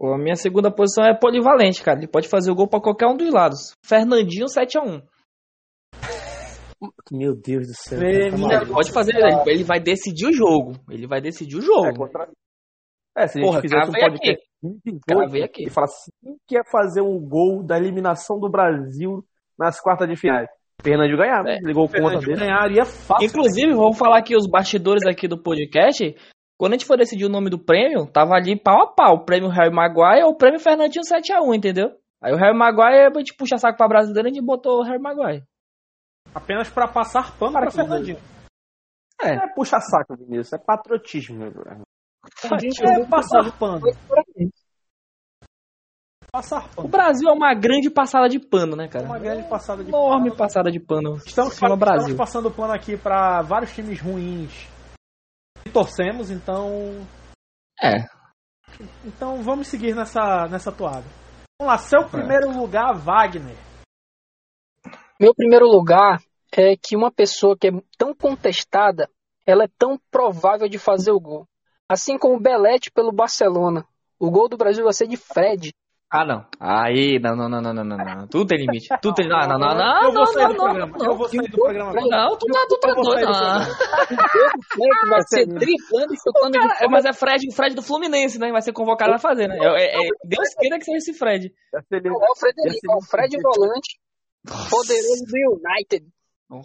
[0.01, 1.97] A minha segunda posição é polivalente, cara.
[1.97, 3.73] Ele pode fazer o gol para qualquer um dos lados.
[3.85, 5.01] Fernandinho 7 a 1
[7.11, 8.01] Meu Deus do céu.
[8.01, 10.73] ele pode fazer, ele, ele, vai decidir o jogo.
[10.89, 11.87] Ele vai decidir o jogo.
[11.87, 12.27] É, contra...
[13.17, 14.47] é se a gente Porra, fizesse um podcast
[15.31, 15.43] aqui.
[15.43, 15.63] aqui.
[15.67, 19.23] e falasse quem quer fazer um gol da eliminação do Brasil
[19.57, 20.45] nas quartas de final.
[20.81, 22.37] Fernandinho ganhar, é, ligou conta dele.
[22.37, 23.25] ganharia fácil.
[23.25, 26.15] Inclusive, vamos falar aqui os bastidores aqui do podcast.
[26.57, 29.15] Quando a gente for decidir o nome do prêmio, tava ali pau a pau.
[29.15, 31.89] O prêmio Harry Maguire ou o prêmio Fernandinho 7x1, entendeu?
[32.21, 35.01] Aí o Harry Maguire, a gente puxa saco pra brasileira, a gente botou o Harry
[35.01, 35.43] Maguire.
[36.33, 38.17] Apenas pra passar pano para Fernandinho.
[39.21, 39.35] É.
[39.35, 40.53] é puxa saco, Vinícius.
[40.53, 43.81] É patriotismo, meu É passar pano.
[46.31, 46.87] Passar pano.
[46.87, 49.05] O Brasil é uma grande passada de pano, né, cara?
[49.05, 50.37] Uma grande passada de Enorme pano.
[50.37, 51.15] passada de pano.
[51.17, 52.15] Estamos, estamos Brasil.
[52.15, 54.74] passando pano aqui para vários times ruins
[55.71, 57.07] torcemos, então.
[57.81, 58.05] É.
[59.03, 61.05] Então vamos seguir nessa, nessa toada.
[61.59, 63.55] Vamos lá, seu primeiro lugar, Wagner.
[65.19, 66.19] Meu primeiro lugar
[66.51, 69.09] é que uma pessoa que é tão contestada,
[69.45, 71.47] ela é tão provável de fazer o gol.
[71.87, 73.85] Assim como o Belete pelo Barcelona.
[74.19, 75.73] O gol do Brasil vai ser de Fred.
[76.09, 76.45] Ah, não.
[76.59, 78.27] Aí, não, não, não, não, não, não, não.
[78.27, 78.87] Tudo tem limite.
[79.01, 79.27] Tudo tem.
[79.27, 80.03] Não, não, não, não.
[80.03, 80.97] Eu vou sair do programa.
[80.99, 81.93] Eu vou sair do programa.
[81.93, 83.33] Não, tu tá, tu tá doido.
[84.69, 86.89] Fred vai ser driblando e chutando de fora.
[86.89, 88.51] Mas é Fred, o Fred do Fluminense, né?
[88.51, 89.57] Vai ser convocado a fazer, né?
[89.59, 91.51] É, é, Deus queira que seja esse Fred.
[91.73, 93.99] Não é o Frederico, é o Fred volante.
[94.69, 96.05] Poderoso do United.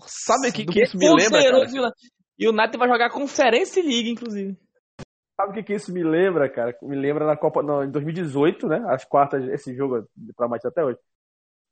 [0.07, 1.43] Sabe o que, que isso me lembra?
[1.43, 1.93] Cara?
[2.39, 4.57] E o United vai jogar Conferência League, inclusive.
[5.41, 6.77] Sabe o que, que isso me lembra, cara?
[6.83, 7.63] Me lembra na Copa.
[7.63, 8.85] Não, em 2018, né?
[8.89, 10.05] As quartas, esse jogo
[10.37, 10.99] pra mais até hoje.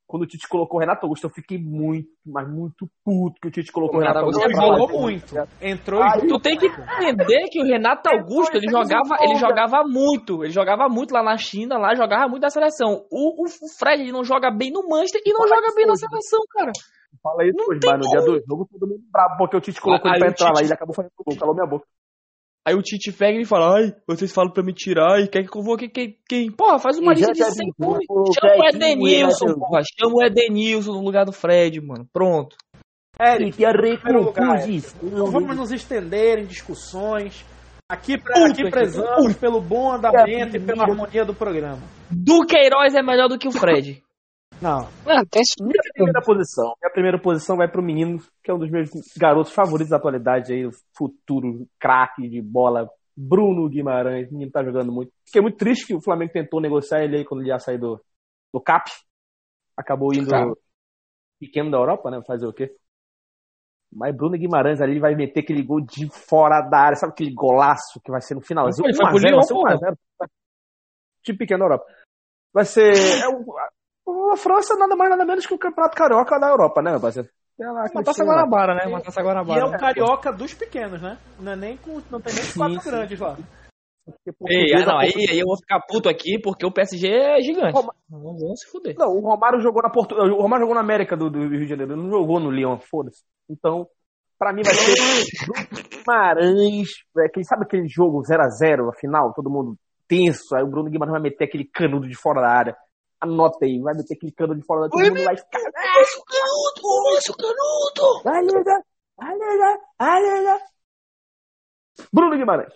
[0.07, 3.51] Quando o Tite colocou o Renato Augusto, eu fiquei muito, mas muito puto que o
[3.51, 4.43] Tite colocou o Renato, Augusto.
[4.43, 5.35] Ele jogou muito.
[5.61, 10.43] Entrou e Tu tem que entender que o Renato Augusto, ele jogava, ele jogava muito.
[10.43, 13.05] Ele jogava muito lá na China, lá jogava muito da seleção.
[13.11, 15.95] O, o Fred ele não joga bem no Manchester e não Fala joga bem na
[15.95, 16.71] seleção, cara.
[17.21, 20.09] Fala isso, não mas no dia do jogo todo mundo bravo, porque o Tite colocou
[20.09, 21.85] ele pra entrar lá e ele acabou fazendo gol, calou minha boca.
[22.69, 25.49] Aí o Tite pega e fala, ai, vocês falam pra me tirar e quer que
[25.49, 26.15] convoque quem?
[26.29, 26.51] quem?
[26.51, 28.05] Porra, faz uma lista de 100 nomes.
[28.39, 29.81] Chama o Edenilson, porra.
[29.99, 32.07] Chama o Edenilson no lugar do Fred, mano.
[32.13, 32.55] Pronto.
[33.19, 33.73] Eric, a
[35.01, 37.43] Não vamos nos estender em discussões.
[37.91, 41.81] Aqui, aqui prezamos pelo bom andamento e pela harmonia do programa.
[42.11, 43.99] Do Queiroz é melhor do que o Fred.
[44.61, 44.89] Não.
[45.05, 46.73] Ah, tem minha primeira posição.
[46.81, 50.53] Minha primeira posição vai pro menino, que é um dos meus garotos favoritos da atualidade
[50.53, 54.29] aí, o futuro craque de bola, Bruno Guimarães.
[54.29, 55.11] O menino tá jogando muito.
[55.25, 58.01] Fiquei muito triste que o Flamengo tentou negociar ele aí quando ele ia sair do,
[58.53, 58.89] do CAP.
[59.77, 60.51] Acabou indo Cara.
[61.39, 62.21] pequeno da Europa, né?
[62.27, 62.75] Fazer o quê?
[63.91, 67.99] Mas Bruno Guimarães ali vai meter aquele gol de fora da área, sabe aquele golaço
[68.03, 68.85] que vai ser no finalzinho?
[68.85, 69.95] Ele foi pro Lyon, 1x0.
[71.23, 71.85] Time pequeno da Europa.
[72.53, 72.91] Vai ser.
[72.91, 73.43] É o,
[74.33, 77.29] a França nada mais nada menos que o Campeonato Carioca da Europa, né, parceiro?
[77.59, 78.85] Uma taça Guanabara, né?
[78.87, 79.59] Uma taça Guanabara.
[79.59, 81.17] E é o carioca dos pequenos, né?
[81.39, 82.89] Não, é nem com, não tem nem sim, quatro sim.
[82.89, 83.37] grandes lá.
[84.47, 87.73] Ei, ah, não, aí, aí eu vou ficar puto aqui porque o PSG é gigante.
[87.73, 87.93] Roma...
[88.09, 88.95] Vamos se fuder.
[88.97, 90.15] Não, o Romário jogou na Porto...
[90.15, 93.23] O Romário jogou na América do, do Rio de Janeiro, não jogou no Lyon, foda-se.
[93.49, 93.87] Então,
[94.39, 94.95] pra mim vai ser
[96.09, 96.87] Guimarães.
[97.17, 99.75] É, quem sabe aquele jogo 0x0, a final, todo mundo
[100.07, 102.77] tenso, aí o Bruno Guimarães vai meter aquele canudo de fora da área.
[103.21, 105.59] Anota aí, vai meter clicando de fora da todo mundo vai ficar.
[105.59, 106.81] Nossa, Canuto!
[106.83, 108.23] Nossa, Canuto!
[108.23, 108.81] Vai ligar!
[109.17, 109.77] Vai ligar!
[109.99, 110.59] Vai ligar!
[112.13, 112.73] Bruno Guimarães.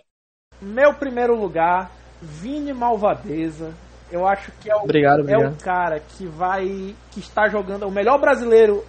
[0.62, 3.74] Meu primeiro lugar, Vini Malvadeza.
[4.12, 5.44] Eu acho que é o, obrigado, obrigado.
[5.44, 6.94] é o cara que vai.
[7.12, 8.86] que está jogando, o melhor brasileiro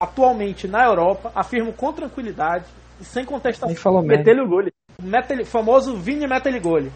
[0.00, 1.32] atualmente na Europa.
[1.34, 2.66] Afirmo com tranquilidade
[3.00, 3.74] e sem contestação.
[3.74, 4.72] falou Meter-lhe o gole.
[4.98, 6.92] O famoso Vini mete-lhe gole.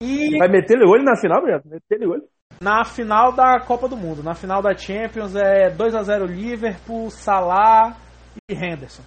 [0.00, 0.38] E...
[0.38, 1.64] Vai meter-lhe o olho na final, obrigado?
[1.66, 2.24] Meter-lhe o olho
[2.62, 4.22] na final da Copa do Mundo.
[4.22, 7.96] Na final da Champions é 2 a 0 Liverpool, Salah
[8.48, 9.02] e Henderson.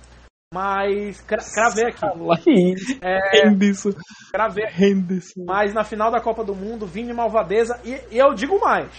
[0.54, 2.76] Mas cravei aqui.
[3.02, 3.92] É, Henderson.
[4.32, 4.66] Cravei.
[4.66, 5.46] Henderson.
[5.46, 7.82] Mas na final da Copa do Mundo, Vini Malvadeza.
[7.84, 8.92] E, e eu digo mais.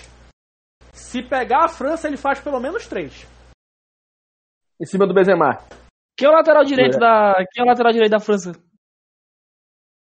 [0.93, 3.27] Se pegar a França, ele faz pelo menos três.
[4.81, 5.59] Em cima do Benzema.
[6.19, 7.01] Quem é o lateral direito é.
[7.01, 7.35] da.
[7.53, 8.53] Quem é o lateral direito da França?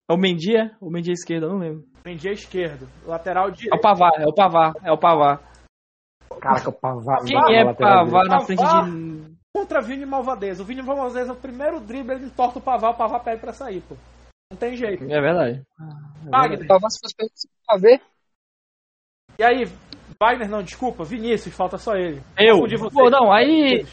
[0.09, 0.77] É o Mendy, é?
[0.81, 1.85] O Mendy é esquerda, não lembro.
[2.07, 2.89] Mendy é esquerdo.
[3.05, 3.75] Lateral direito.
[3.75, 5.43] É o Pavar, é o Pavar, é o Pavar.
[6.41, 7.25] Caraca, o Pavar.
[7.25, 9.37] Quem é Pavar na frente de.
[9.53, 10.63] Contra Vini Malvadeza.
[10.63, 13.81] O Vini Malvadeza, o primeiro drible, ele torta o Pavar, o Pavar pede pra sair,
[13.81, 13.97] pô.
[14.53, 15.03] Não tem jeito.
[15.03, 15.65] É verdade.
[16.23, 16.69] Wagner.
[16.69, 18.01] Pavar se fosse pra ver.
[19.37, 19.69] E aí,
[20.21, 22.23] Wagner, não, desculpa, Vinícius, falta só ele.
[22.39, 22.61] Eu?
[22.91, 23.85] Pô, não, aí.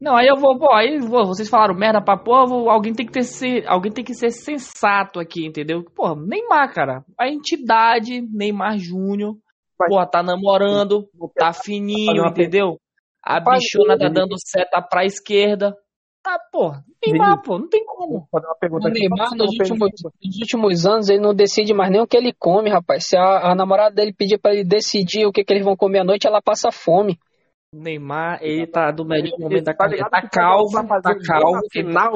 [0.00, 3.12] Não, aí eu vou, pô, aí vou, vocês falaram merda pra povo, alguém tem que
[3.12, 5.84] ter ser, alguém tem que ser sensato aqui, entendeu?
[5.94, 9.34] Porra, Neymar, cara, a entidade Neymar Júnior,
[9.88, 12.78] porra, tá namorando, tá fininho, entendeu?
[13.22, 15.76] A bichona tá dando seta pra esquerda.
[16.22, 18.26] Tá, porra, Neymar, pô, não tem como.
[18.30, 19.90] O Neymar, nos últimos,
[20.22, 23.06] nos últimos anos, ele não decide mais nem o que ele come, rapaz.
[23.06, 26.00] Se a, a namorada dele pedir pra ele decidir o que, que eles vão comer
[26.00, 27.18] à noite, ela passa fome.
[27.72, 30.10] O Neymar, ele tá do melhor momento da carreira.
[30.10, 31.60] Tá calvo, tá calvo.
[31.70, 32.14] Final,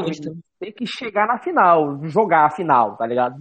[0.59, 3.37] tem que chegar na final, jogar a final, tá ligado?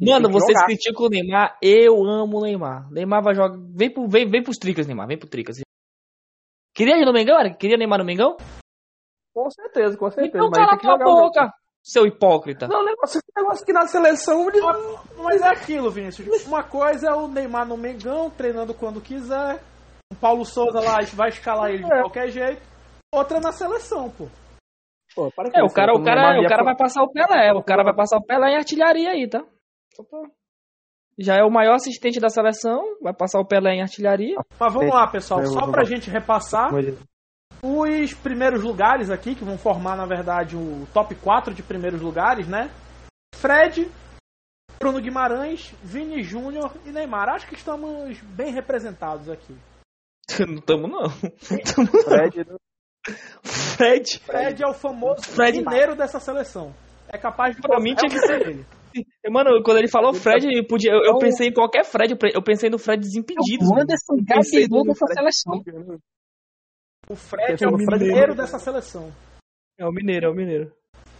[0.00, 0.64] Mano, vocês jogar.
[0.64, 2.90] criticam o Neymar, eu amo o Neymar.
[2.90, 3.58] Neymar vai jogar.
[3.74, 5.58] Vem, pro, vem, vem pros Tricas, Neymar, vem pro Tricas.
[6.72, 7.58] Queria ir no Mengão, Eric?
[7.58, 8.38] Queria Neymar no Mengão?
[9.34, 10.38] Com certeza, com certeza.
[10.38, 11.52] Então cala tua boca,
[11.82, 12.66] seu hipócrita.
[12.66, 14.48] Não, negócio, negócio que na seleção.
[14.48, 14.60] Ele...
[15.18, 16.46] Mas é aquilo, Vinícius.
[16.46, 19.60] Uma coisa é o Neymar no Mengão, treinando quando quiser.
[20.12, 22.00] O Paulo Souza lá vai escalar ele de é.
[22.00, 22.62] qualquer jeito.
[23.12, 24.28] Outra na seleção, pô.
[25.14, 27.52] Pô, é, o cara, o cara, o cara vai passar o Pelé.
[27.52, 29.42] O cara vai passar o Pelé em artilharia aí, tá?
[31.18, 34.36] Já é o maior assistente da seleção, vai passar o Pelé em artilharia.
[34.60, 36.70] Mas vamos lá, pessoal, só pra gente repassar
[37.62, 42.46] os primeiros lugares aqui, que vão formar, na verdade, o top 4 de primeiros lugares,
[42.46, 42.70] né?
[43.34, 43.90] Fred,
[44.78, 47.28] Bruno Guimarães, Vini Júnior e Neymar.
[47.30, 49.56] Acho que estamos bem representados aqui.
[50.46, 51.08] Não estamos, não.
[51.10, 52.56] Fred, né?
[53.42, 54.18] Fred.
[54.20, 56.74] Fred é o famoso Fred mineiro dessa seleção.
[57.08, 58.66] É capaz de pra mim tinha que ser ele.
[59.30, 62.78] Mano, quando ele falou Fred, podia, eu, eu, pensei em qualquer Fred, eu pensei no
[62.78, 63.64] Fred desimpedido.
[63.64, 65.62] O Anderson Gabigol dessa seleção.
[67.08, 69.12] O Fred é o mineiro dessa seleção.
[69.78, 70.72] É o mineiro, é o mineiro.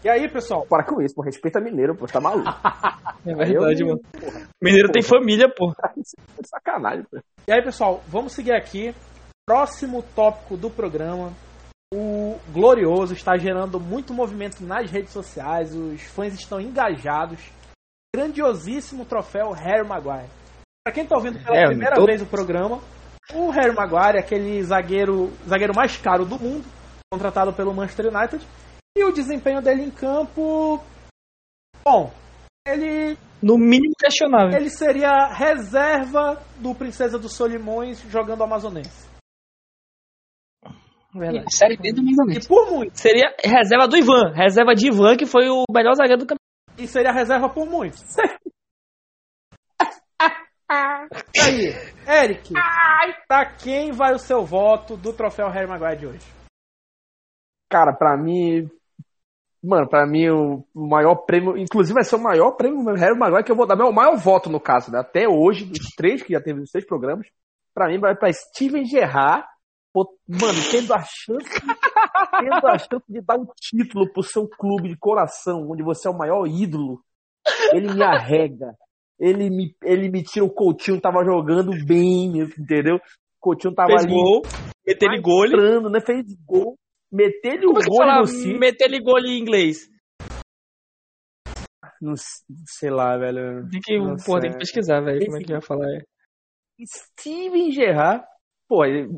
[0.04, 0.64] E aí, pessoal?
[0.66, 1.22] Para com isso, pô.
[1.22, 2.06] Respeita mineiro, pô.
[2.06, 2.48] Tá maluco.
[3.26, 4.00] é verdade, eu, mano.
[4.12, 4.48] Porra.
[4.62, 4.92] Mineiro porra.
[4.92, 5.72] tem família, pô.
[6.44, 7.18] Sacanagem, pô.
[7.46, 8.94] E aí, pessoal, vamos seguir aqui.
[9.46, 11.32] Próximo tópico do programa.
[11.92, 15.74] O Glorioso está gerando muito movimento nas redes sociais.
[15.74, 17.40] Os fãs estão engajados.
[18.14, 20.28] Grandiosíssimo troféu Harry Maguire.
[20.84, 22.06] Pra quem tá ouvindo pela é, primeira tô...
[22.06, 22.80] vez o programa,
[23.34, 26.64] o Harry Maguire, aquele zagueiro, zagueiro mais caro do mundo,
[27.12, 28.46] contratado pelo Manchester United,
[28.98, 30.82] e o desempenho dele em campo.
[31.84, 32.12] Bom,
[32.66, 33.16] ele.
[33.40, 34.58] No mínimo questionável.
[34.58, 39.08] Ele seria reserva do Princesa dos Solimões jogando Amazonense.
[41.14, 41.46] Verdade.
[41.56, 42.46] Série B do Amazonense.
[42.46, 42.98] E por muito.
[42.98, 44.32] Seria reserva do Ivan.
[44.34, 46.48] Reserva de Ivan, que foi o melhor zagueiro do campeonato.
[46.76, 47.96] E seria reserva por muito.
[50.68, 51.72] aí,
[52.06, 52.52] Eric,
[53.26, 56.26] pra quem vai o seu voto do troféu Harry Maguire de hoje?
[57.70, 58.68] Cara, pra mim,
[59.62, 63.50] Mano, pra mim o maior prêmio, inclusive vai ser o maior prêmio Harry Maguire que
[63.50, 65.00] eu vou dar, meu maior voto no caso, né?
[65.00, 67.26] Até hoje, dos três que já teve os seis programas,
[67.74, 69.44] pra mim vai pra Steven Gerrard,
[69.94, 71.60] mano, tendo a chance,
[72.38, 76.10] tendo a chance de dar um título pro seu clube de coração, onde você é
[76.10, 77.00] o maior ídolo,
[77.72, 78.74] ele me arrega.
[79.18, 82.94] Ele me, ele me tira o Coutinho, tava jogando bem, entendeu?
[82.94, 83.00] O
[83.40, 84.12] Coutinho tava Fez ali.
[84.14, 84.42] Gol,
[84.86, 85.46] meteu gol.
[85.46, 86.00] Entrando, né?
[86.00, 86.78] Fez gol
[87.10, 88.58] meter-lhe o gol no City.
[88.58, 89.88] Meter-lhe gol em inglês.
[92.00, 92.14] Não
[92.66, 93.68] sei lá, velho.
[93.70, 95.88] Tem que, pô, tem que pesquisar, velho, como é que vai falar.
[95.88, 96.00] É.
[96.86, 98.24] Steven Gerrard,
[98.68, 99.08] pô, em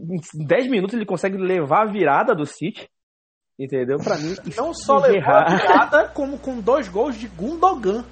[0.47, 2.89] 10 minutos ele consegue levar a virada do City.
[3.59, 3.99] Entendeu?
[3.99, 8.05] Pra mim, não só levou a virada, como com dois gols de Gundogan.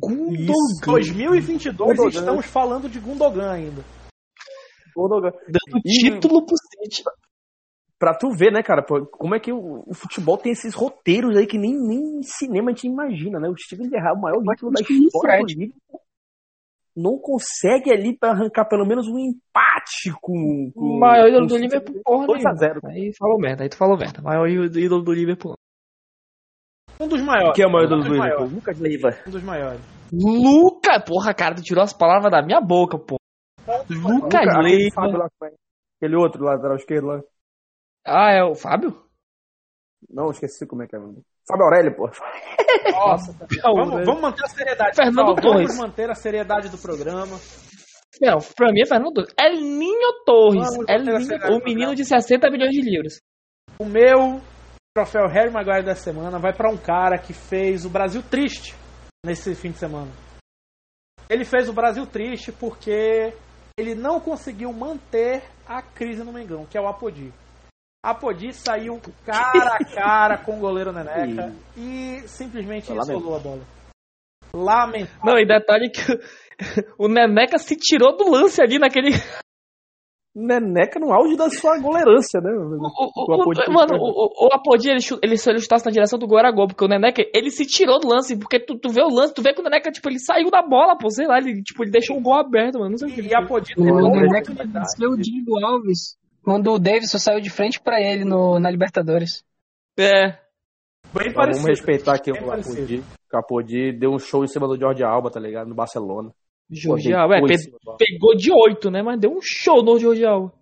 [0.00, 0.54] Gundogan.
[0.86, 2.20] 2022 Gundogan.
[2.20, 3.82] estamos falando de Gundogan ainda.
[4.94, 5.32] Gundogan.
[5.32, 5.90] Dando e...
[5.90, 7.02] título pro City
[7.98, 11.36] pra tu ver, né, cara, pô, como é que o, o, futebol tem esses roteiros
[11.36, 13.48] aí que nem, nem cinema a gente imagina, né?
[13.48, 15.76] O Steven Gerrard, o maior título da história do livro,
[16.96, 21.56] não consegue ali para arrancar pelo menos um empate com, com o maior ídolo do
[21.56, 24.22] Liverpool, porra 2 a 0 Aí falou merda, aí tu falou merda.
[24.22, 25.54] Maior ídolo do Liverpool.
[27.00, 27.56] Um dos maiores.
[27.56, 28.46] Que é o maior ídolo do Liverpool?
[28.46, 29.18] Lucas Leiva.
[29.26, 29.80] Um dos maiores.
[30.12, 33.16] Luca, porra, cara, tu tirou as palavras da minha boca, pô.
[33.90, 35.28] Lucas Leiva.
[35.98, 37.20] Aquele outro lateral esquerdo lá.
[38.06, 39.02] Ah, é o Fábio?
[40.10, 40.98] Não, esqueci como é que é.
[40.98, 42.10] Fábio Aurélio, pô.
[42.92, 44.96] Nossa, vamos, vamos, manter a seriedade.
[44.96, 45.68] Fernando Torres.
[45.68, 47.38] Vamos manter a seriedade do programa.
[48.20, 49.34] Não, pra mim é Fernando Torres.
[49.38, 50.68] É Ninho Torres.
[50.88, 53.20] É Ninho, o menino de 60 milhões de livros.
[53.78, 54.40] O meu
[54.94, 58.74] troféu Harry Maguire da semana vai para um cara que fez o Brasil triste
[59.24, 60.10] nesse fim de semana.
[61.28, 63.32] Ele fez o Brasil triste porque
[63.76, 67.32] ele não conseguiu manter a crise no Mengão, que é o Apodi.
[68.04, 73.62] Apodi saiu cara a cara com o goleiro Neneca e, e simplesmente isolou a bola.
[74.52, 75.24] Lamentável.
[75.24, 76.02] Não, e detalhe que
[77.00, 79.08] o Neneca se tirou do lance ali naquele.
[80.36, 82.50] Neneca no auge da sua goleirância, né?
[82.50, 86.26] O, o, o, Apodi mano, o, o Apodi ele, ele, ele chutasse na direção do
[86.26, 89.00] gol era gol, porque o Neneca ele se tirou do lance, porque tu, tu vê
[89.00, 91.38] o lance, tu vê que o Neneca tipo, ele saiu da bola, pô, sei lá,
[91.38, 92.90] ele, tipo, ele deixou o gol aberto, mano.
[92.90, 93.22] Não sei e, o que.
[93.28, 98.24] E Apodi o Neneca o Diego Alves quando o Davidson saiu de frente para ele
[98.24, 99.44] no, na Libertadores.
[99.98, 100.38] É.
[101.12, 103.02] Bem então, Vamos respeitar aqui o Apodi.
[103.32, 105.68] O Apodi deu um show em cima do Jorge Alba, tá ligado?
[105.68, 106.30] No Barcelona.
[106.70, 109.02] Jorge Alba, é, pegou de oito, né?
[109.02, 110.52] Mas deu um show no Jorge Alba.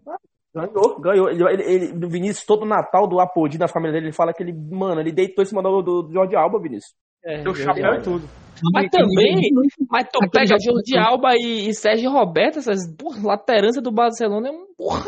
[0.55, 1.31] Ganhou, ganhou.
[1.31, 4.53] Ele, ele, ele, Vinícius, todo Natal do Apodi na família dele, ele fala que ele,
[4.53, 6.95] mano, ele deitou em cima do, do, do Jorge Alba, Vinícius.
[7.25, 8.29] É, Deu chapéu e tudo.
[8.73, 9.41] Mas também,
[9.89, 14.53] mas tu pega Jorge Alba e, e Sérgio Roberto, essas porra, laterança do Barcelona é
[14.53, 15.05] um porra.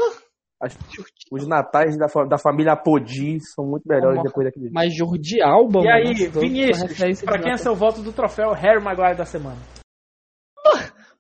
[1.31, 5.89] Os natais da, da família Apodi são muito melhores depois daquele Mas Jordi Alba, E
[5.89, 9.59] aí, Vinícius, pra quem é seu voto do troféu Harry Maguire da semana?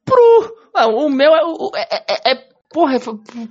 [0.04, 0.56] Pro.
[0.74, 2.54] Ah, o meu é, é, é, é.
[2.72, 2.96] Porra,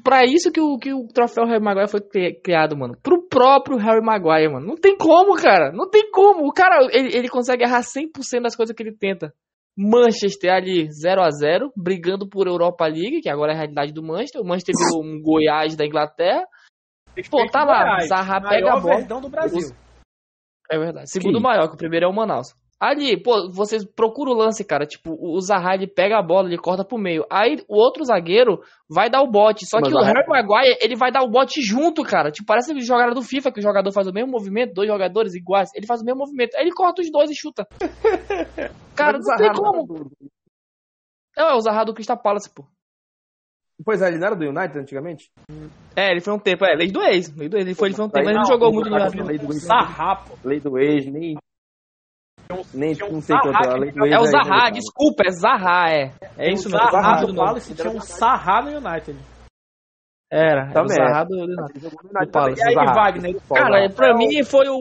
[0.03, 2.01] pra isso que o, que o troféu Harry Maguire foi
[2.43, 2.97] criado, mano.
[3.01, 4.67] Pro próprio Harry Maguire, mano.
[4.67, 5.71] Não tem como, cara.
[5.71, 6.45] Não tem como.
[6.45, 9.33] O cara, ele, ele consegue errar 100% das coisas que ele tenta.
[9.77, 14.03] Manchester ali 0 a 0 brigando por Europa League, que agora é a realidade do
[14.03, 14.41] Manchester.
[14.41, 16.45] O Manchester virou um Goiás da Inglaterra.
[17.29, 19.21] Pô, tá lá, Zaha pega a bola.
[19.21, 19.75] do Brasil.
[20.71, 21.09] É verdade.
[21.09, 21.43] Segundo que...
[21.43, 22.55] maior, que o primeiro é o Manaus.
[22.83, 24.85] Ali, pô, vocês procuram o lance, cara.
[24.85, 27.25] Tipo, o Zaha ele pega a bola, ele corta pro meio.
[27.31, 28.59] Aí o outro zagueiro
[28.89, 29.65] vai dar o bote.
[29.65, 32.29] Só Mas que o Harry Maguire, ele vai dar o bote junto, cara.
[32.29, 35.69] Tipo, parece jogador do FIFA, que o jogador faz o mesmo movimento, dois jogadores iguais.
[35.73, 36.57] Ele faz o mesmo movimento.
[36.57, 37.65] Aí ele corta os dois e chuta.
[38.97, 40.11] cara, não tem como.
[41.37, 42.65] É, é o Zaha do Crystal Palace, pô.
[43.85, 45.31] Pois é, ele não era do United antigamente?
[45.95, 47.33] É, ele foi um tempo, é, lei do ex.
[47.33, 48.97] Lei do ex, ele foi, ele foi um tempo, mas ele não jogou muito no
[48.97, 49.23] United.
[49.23, 49.67] Lei do ex.
[50.43, 51.37] Lei do ex, nem
[52.73, 56.11] nem não sei quanto a do É o Zaha, desculpa, é Zaha, é.
[56.37, 56.91] É isso mesmo.
[56.91, 59.17] Zaha do Palace tinha um Zaha no United.
[60.31, 62.61] Era, era o Zaha do, do, Palace.
[62.61, 63.35] E aí, Wagner?
[63.47, 64.79] Cara, pra mim foi o...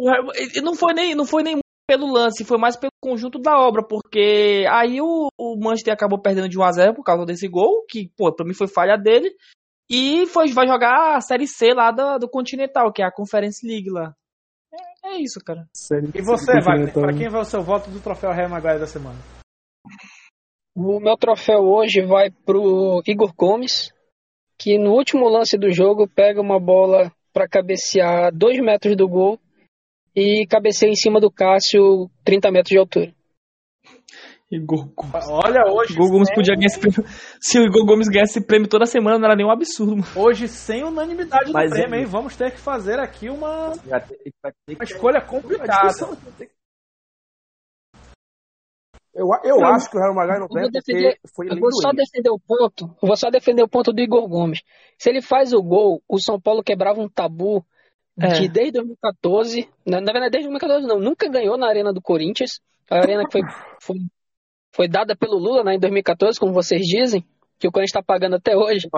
[0.63, 4.65] Não foi nem, não foi nem pelo lance, foi mais pelo conjunto da obra, porque
[4.71, 8.47] aí o, o Manchester acabou perdendo de 1x0 por causa desse gol, que, pô, pra
[8.47, 9.31] mim foi falha dele,
[9.91, 13.67] e foi, vai jogar a Série C lá do, do Continental, que é a Conference
[13.67, 14.15] League lá.
[15.05, 15.67] É isso, cara.
[15.75, 18.87] Sério, e você, Wagner, pra quem vai o seu voto do troféu Real Maguire da
[18.87, 19.19] semana?
[20.75, 23.93] O meu troféu hoje vai pro Igor Gomes,
[24.59, 29.07] que no último lance do jogo pega uma bola para cabecear a 2 metros do
[29.07, 29.39] gol
[30.17, 33.15] e cabeceia em cima do Cássio 30 metros de altura.
[34.53, 35.27] Igor Gomes.
[35.31, 35.95] Olha, hoje.
[35.95, 37.03] Igor Gomes podia ganhar esse prêmio.
[37.41, 39.97] Se o Igor Gomes ganhasse esse prêmio toda semana, não era nenhum absurdo.
[39.97, 40.07] Mano.
[40.15, 42.01] Hoje, sem unanimidade no Mas prêmio, é...
[42.01, 42.05] hein?
[42.05, 45.91] Vamos ter que fazer aqui uma, uma escolha complicada.
[49.15, 52.31] Eu, eu acho que o Real Magalhães não deve defender, foi Eu vou só defender
[52.31, 52.85] o ponto.
[53.03, 54.61] Eu vou só defender o ponto do Igor Gomes.
[54.99, 57.65] Se ele faz o gol, o São Paulo quebrava um tabu
[58.19, 58.39] é.
[58.39, 62.61] que desde 2014, na, na verdade desde 2014 não, nunca ganhou na Arena do Corinthians.
[62.91, 63.43] A arena que foi,
[63.81, 63.97] foi
[64.75, 67.25] foi dada pelo Lula né, em 2014, como vocês dizem,
[67.59, 68.89] que o Corinthians está pagando até hoje.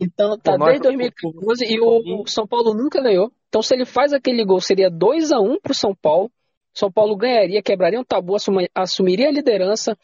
[0.00, 3.32] Então tá desde 2014 e o São Paulo nunca ganhou.
[3.48, 6.30] Então se ele faz aquele gol, seria 2 a 1 pro São Paulo.
[6.72, 8.36] São Paulo ganharia, quebraria um tabu,
[8.74, 9.96] assumiria a liderança.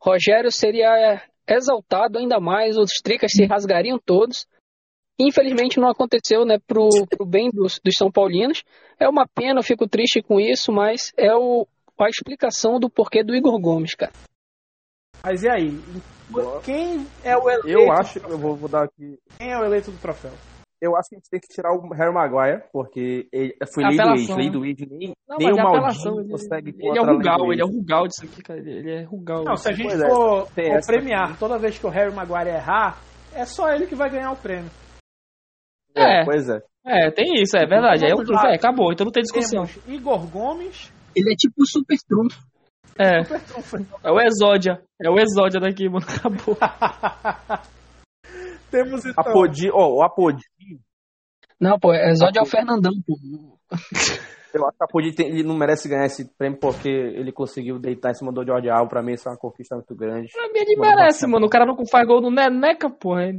[0.00, 4.46] Rogério seria exaltado ainda mais, os tricas se rasgariam todos.
[5.18, 8.62] Infelizmente não aconteceu, né, pro, pro bem dos, dos São Paulinos.
[8.98, 11.66] É uma pena, eu fico triste com isso, mas é o,
[11.98, 14.12] a explicação do porquê do Igor Gomes, cara.
[15.22, 15.80] Mas e aí?
[16.62, 17.68] Quem é o eleito?
[17.68, 19.18] Eu acho, eu vou, vou, dar aqui.
[19.38, 20.32] Quem é o eleito do troféu?
[20.80, 23.96] Eu acho que a gente tem que tirar o Harry Maguire, porque ele foi lei
[23.98, 27.04] do ex, lei do ex, nem, não, nem o Maldinho ele, consegue Ele é o
[27.04, 28.60] Rugal, ele é o Rugal disso aqui, cara.
[28.60, 29.44] Ele é Rugal.
[29.44, 32.98] Não, se a gente for, é, for premiar toda vez que o Harry Maguire errar,
[33.34, 34.70] é só ele que vai ganhar o prêmio.
[35.94, 36.62] É, é pois é.
[36.86, 38.06] É, tem isso, é verdade.
[38.06, 39.66] Aí é, é, acabou, então não tem discussão.
[39.66, 40.90] Temos Igor Gomes.
[41.14, 42.40] Ele é tipo o super trunfo.
[42.98, 43.20] É.
[44.04, 44.82] É o Exódia.
[45.00, 46.04] É o Exódia daqui, mano.
[46.06, 46.56] Acabou.
[48.70, 49.24] Temos então.
[49.24, 50.42] Apodi, ó, oh, o Apodi.
[51.58, 53.16] Não, pô, Exódia é o Fernandão, pô.
[54.52, 57.78] Eu acho que a Apodi tem, ele não merece ganhar esse prêmio porque ele conseguiu
[57.78, 58.88] deitar em cima do George Alba.
[58.88, 60.32] Pra mim, isso é uma conquista muito grande.
[60.32, 61.46] Pra mim, ele merece, mano.
[61.46, 63.16] O cara não faz gol no Neneca, pô.
[63.16, 63.30] É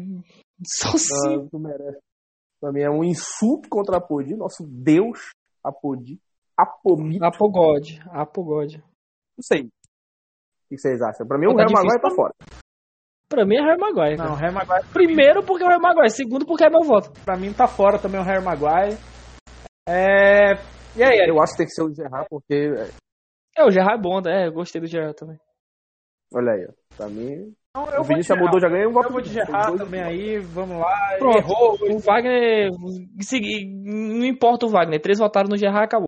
[0.66, 1.50] só sim.
[1.52, 2.00] Não, merece.
[2.62, 4.36] Pra mim, é um insulto contra a Apodi.
[4.36, 5.32] Nosso Deus,
[5.62, 6.18] Apodi.
[6.58, 7.26] Apomito.
[7.26, 8.02] Apogode.
[8.12, 8.84] Apogode.
[9.42, 9.62] Não sei.
[9.64, 11.26] O que vocês acham?
[11.26, 12.34] Pra mim, o Harry Maguire tá fora.
[13.28, 14.18] Pra mim é Harry Maguire.
[14.18, 14.86] Não, Harry Maguire.
[14.94, 17.12] Primeiro porque é o Harry Maguire, segundo porque é meu voto.
[17.26, 18.98] Pra mim tá fora também o Harry Maguire.
[19.89, 20.54] É...
[20.96, 22.72] E aí, Eu acho que tem que ser o Gerard porque.
[23.58, 24.48] É, o Gerard é bom, né?
[24.48, 25.39] Eu gostei do Gerard também.
[26.34, 26.96] Olha aí, ó.
[26.96, 27.54] Pra mim.
[27.76, 29.08] Não, eu o Vinícius mudou, já ganhou um voto.
[29.08, 31.18] Eu vou de Gerard também aí, vamos lá.
[31.18, 31.78] Pronto, errou.
[31.89, 32.70] O Wagner.
[32.70, 36.08] Não importa o Wagner, três votaram no Gerard acabou.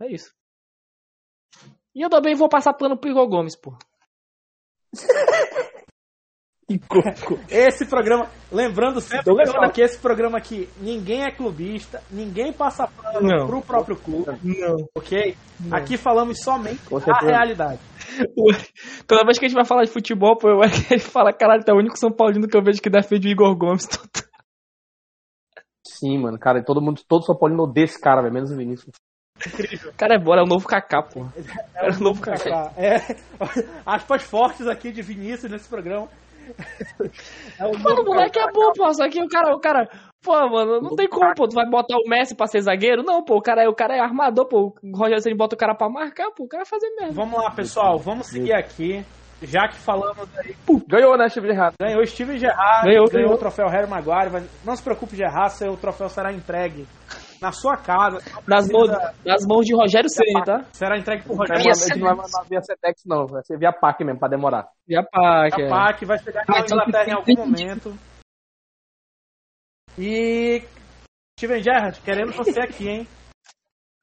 [0.00, 0.32] É isso.
[1.94, 3.74] E eu também vou passar pano pro Igor Gomes, pô.
[7.48, 9.34] esse programa, lembrando sempre
[9.72, 13.46] que esse programa aqui, ninguém é clubista, ninguém passa pano não.
[13.46, 14.38] pro próprio clube.
[14.44, 14.76] Não.
[14.94, 15.36] Ok?
[15.58, 15.76] Não.
[15.76, 17.80] Aqui falamos somente a realidade.
[19.06, 21.32] Toda vez que a gente vai falar de futebol, pô, eu acho que ele fala,
[21.32, 23.88] caralho, tá o único São Paulino que eu vejo que defende o Igor Gomes.
[25.84, 28.94] Sim, mano, cara, todo mundo, todo São Paulino odeia esse cara, menos o Vinícius.
[29.46, 29.90] Incrível.
[29.90, 31.26] O cara é bom, é o novo Kaká, pô.
[31.74, 32.72] É, é o novo Kaká.
[32.76, 33.16] É,
[33.86, 36.08] aspas fortes aqui de Vinícius nesse programa.
[37.58, 38.92] É o mano, o moleque é bom, pô.
[38.92, 39.88] Só que o cara, o cara.
[40.22, 41.48] Pô, mano, não tem como, pô.
[41.48, 43.02] Tu vai botar o Messi pra ser zagueiro?
[43.02, 43.36] Não, pô.
[43.36, 44.74] O cara, é, o cara é armador, pô.
[44.82, 46.44] O Rogério Senna bota o cara pra marcar, pô.
[46.44, 47.14] O cara vai fazer merda.
[47.14, 47.98] Vamos lá, pessoal.
[47.98, 49.04] Vamos seguir aqui.
[49.42, 50.54] Já que falamos aí.
[50.86, 51.74] ganhou, né, Steve Gerrard?
[51.80, 52.86] Ganhou Steve Gerrard.
[52.86, 54.46] Ganhou, ganhou o troféu Harry Maguire.
[54.62, 56.86] Não se preocupe, Gerrard, seu troféu será entregue
[57.40, 58.18] na sua casa.
[58.46, 58.90] Nas, mãos,
[59.24, 60.64] nas mãos de Rogério Ceni, tá?
[60.72, 62.00] Será entregue por Rogério Ceni.
[62.00, 63.26] Não vai mandar via Setex, não.
[63.26, 64.68] Vai ser via PAC mesmo, pra demorar.
[64.86, 65.56] Via PAC.
[65.56, 65.68] Via é.
[65.68, 67.94] PAC, vai chegar na Inglaterra em algum momento.
[69.98, 70.62] E.
[71.38, 73.08] Steven Gerrard, querendo você aqui, hein?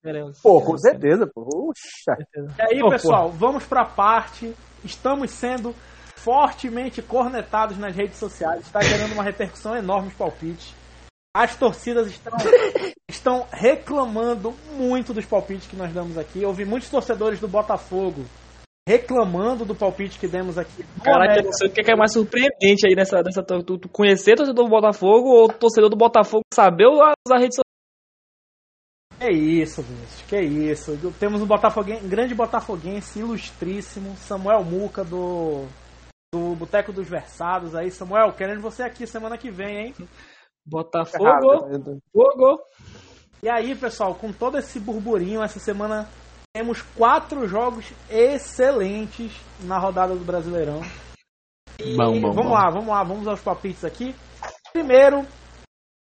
[0.04, 0.42] Queremos.
[0.42, 1.70] Pô, com certeza, pô.
[1.70, 2.18] Uxa.
[2.58, 3.36] E aí, pô, pessoal, pô.
[3.36, 4.56] vamos pra parte.
[4.84, 5.74] Estamos sendo
[6.16, 8.62] fortemente cornetados nas redes sociais.
[8.62, 10.77] Está gerando uma repercussão enorme os palpites.
[11.38, 12.34] As torcidas estão,
[13.08, 16.42] estão reclamando muito dos palpites que nós damos aqui.
[16.42, 18.26] Eu ouvi muitos torcedores do Botafogo
[18.90, 20.84] reclamando do palpite que demos aqui.
[21.04, 24.36] Caraca, eu não sei o que é mais surpreendente aí nessa, nessa tu, tu conhecer
[24.36, 27.64] torcedor do Botafogo ou torcedor do Botafogo saber usar rede social.
[29.20, 30.98] Que isso, bicho, que isso.
[31.20, 35.68] Temos um Botafoguense, um grande botafoguense ilustríssimo, Samuel Muca do
[36.34, 37.92] do Boteco dos Versados aí.
[37.92, 39.94] Samuel, querendo você aqui semana que vem, hein?
[40.68, 42.02] Botafogo.
[42.12, 42.62] Fogo.
[43.42, 46.10] E aí, pessoal, com todo esse burburinho, essa semana
[46.54, 50.82] temos quatro jogos excelentes na rodada do Brasileirão.
[51.96, 52.54] bom, bom, vamos bom.
[52.54, 54.16] lá, vamos lá, vamos aos palpites aqui.
[54.74, 55.26] Primeiro,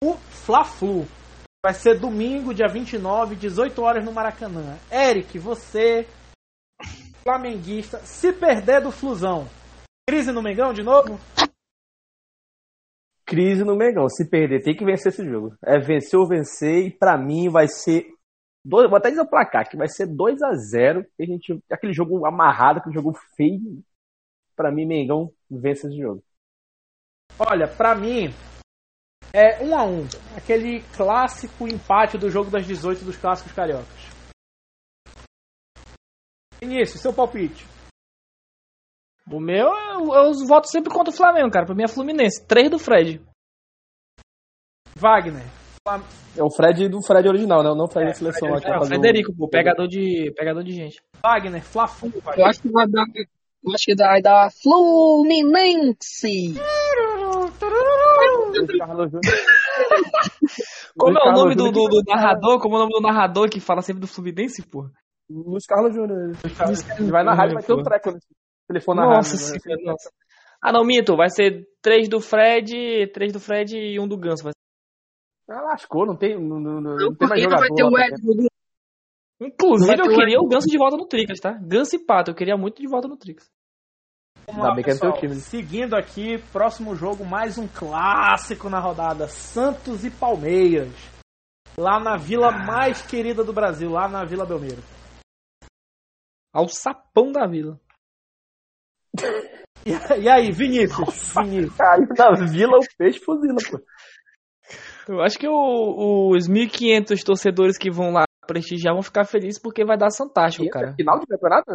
[0.02, 1.06] o Fla-Flu.
[1.62, 4.76] Vai ser domingo, dia 29, 18 horas no Maracanã.
[4.92, 6.06] Eric, você,
[7.22, 9.48] flamenguista, se perder do Flusão,
[10.08, 11.18] crise no Mengão de novo?
[13.27, 14.09] Crise no Mengão.
[14.09, 15.57] Se perder, tem que vencer esse jogo.
[15.64, 18.14] É vencer ou vencer, e pra mim vai ser
[18.64, 21.93] Dois, vou até dizer o placar, que vai ser 2 a 0 a gente, Aquele
[21.93, 23.85] jogo amarrado, aquele jogo feio.
[24.57, 26.25] Pra mim, Mengão vence esse jogo.
[27.39, 28.33] Olha, pra mim,
[29.35, 33.53] é 1 um a 1 um, Aquele clássico empate do jogo das 18 dos clássicos
[33.53, 34.09] cariocas.
[36.62, 37.66] Início, seu palpite.
[39.31, 41.64] O meu, eu, eu voto sempre contra o Flamengo, cara.
[41.64, 42.47] Pra mim é Fluminense.
[42.47, 43.22] 3 do Fred.
[44.97, 45.45] Wagner.
[46.37, 47.68] É o Fred do Fred original, né?
[47.70, 50.72] Não o Fred é, da seleção Fred, É, o Frederico, pô, pegador de, pegador de
[50.72, 51.03] gente.
[51.22, 52.11] Wagner, Fla-Flu.
[52.37, 56.55] Eu acho que vai dar, eu acho que vai dar Fluminense.
[60.97, 62.61] Como é o nome do, do, do, narrador?
[62.61, 64.89] Como é o nome do narrador que fala sempre do Fluminense, pô?
[65.29, 66.33] Luiz Carlos Júnior.
[66.99, 68.18] Ele vai na rádio, vai ter um treco
[68.68, 69.62] telefone na nossa rádio.
[69.62, 69.90] Senhora, né?
[69.90, 70.10] nossa.
[70.62, 71.16] Ah, não, minto.
[71.16, 74.44] Vai ser três do Fred, três do Fred e um do Ganso.
[74.44, 74.52] Vai
[75.48, 77.60] ah, lascou, não tem, não, não, não, não tem mais jogador.
[77.60, 78.48] Vai ter o Edson.
[79.40, 81.52] Inclusive, eu queria o Ganso de volta no Tricas, tá?
[81.52, 83.50] Ganso e Pato, eu queria muito de volta no Tricas.
[84.46, 85.18] Vamos lá, pessoal.
[85.18, 85.34] Time.
[85.36, 90.92] Seguindo aqui, próximo jogo, mais um clássico na rodada: Santos e Palmeiras.
[91.76, 94.82] Lá na vila mais querida do Brasil, lá na Vila Belmiro.
[96.52, 97.80] Ao sapão da vila.
[100.20, 101.34] E, aí, Vinícius?
[101.36, 101.76] Vinícius.
[101.76, 102.06] Caiu
[102.38, 103.80] na vila, o peixe fuzila, pô.
[105.06, 109.84] Eu acho que o, os 1.500 torcedores que vão lá prestigiar vão ficar felizes porque
[109.84, 110.94] vai dar fantástico, cara.
[110.94, 111.70] Final de campeonato?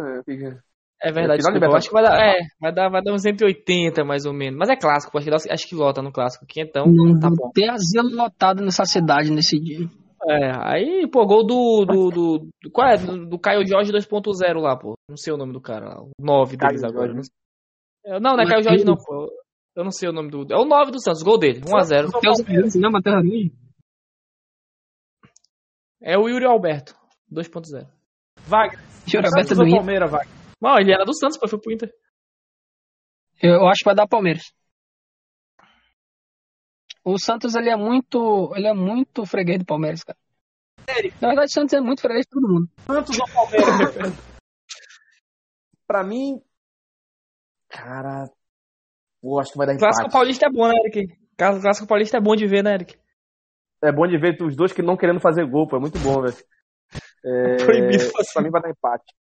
[1.02, 4.04] É verdade, desculpa, eu acho que vai dar, é, vai dar, vai dar uns 180
[4.04, 4.58] mais ou menos.
[4.58, 7.50] Mas é clássico, acho que, acho que lota no clássico aqui, então Não tá bom.
[7.54, 9.86] ter asilo lotado nessa cidade nesse dia.
[10.28, 11.84] É, aí, pô, gol do.
[11.86, 12.96] do, do, do qual é?
[12.98, 14.94] Do, do Caio Jorge 2.0 lá, pô.
[15.08, 16.02] Não sei o nome do cara lá.
[16.02, 17.14] O 9 deles Caio agora.
[17.14, 19.30] Não, não, não é Caio Jorge, não, pô.
[19.74, 20.46] Eu não sei o nome do.
[20.52, 22.10] É o 9 do Santos, gol dele, 1x0.
[26.02, 26.94] É o Yuri Alberto,
[27.32, 27.86] 2.0.
[28.46, 28.78] Wagner.
[29.06, 30.34] Yuri Alberto do Palmeiras, Wagner.
[30.60, 31.90] Não, ele era do Santos, pô, foi pro Inter.
[33.42, 34.52] Eu acho que vai dar Palmeiras.
[37.04, 40.18] O Santos ele é muito, ele é muito freguês do Palmeiras, cara.
[40.88, 41.12] Sério?
[41.20, 42.68] Na verdade, o Santos é muito freguês de todo mundo.
[42.86, 44.14] Santos ou Palmeiras?
[45.86, 46.40] pra mim,
[47.68, 48.30] cara,
[49.20, 49.92] Pô, acho que vai dar empate.
[49.92, 51.18] Clássico Paulista é bom, né, Eric?
[51.36, 52.98] Clássico Paulista é bom de ver, né, Eric?
[53.82, 55.76] É bom de ver os dois que não querendo fazer gol, pô.
[55.76, 56.36] É muito bom, velho.
[57.24, 57.56] É...
[57.64, 58.32] Proibido fazer.
[58.32, 59.14] Pra mim vai dar empate.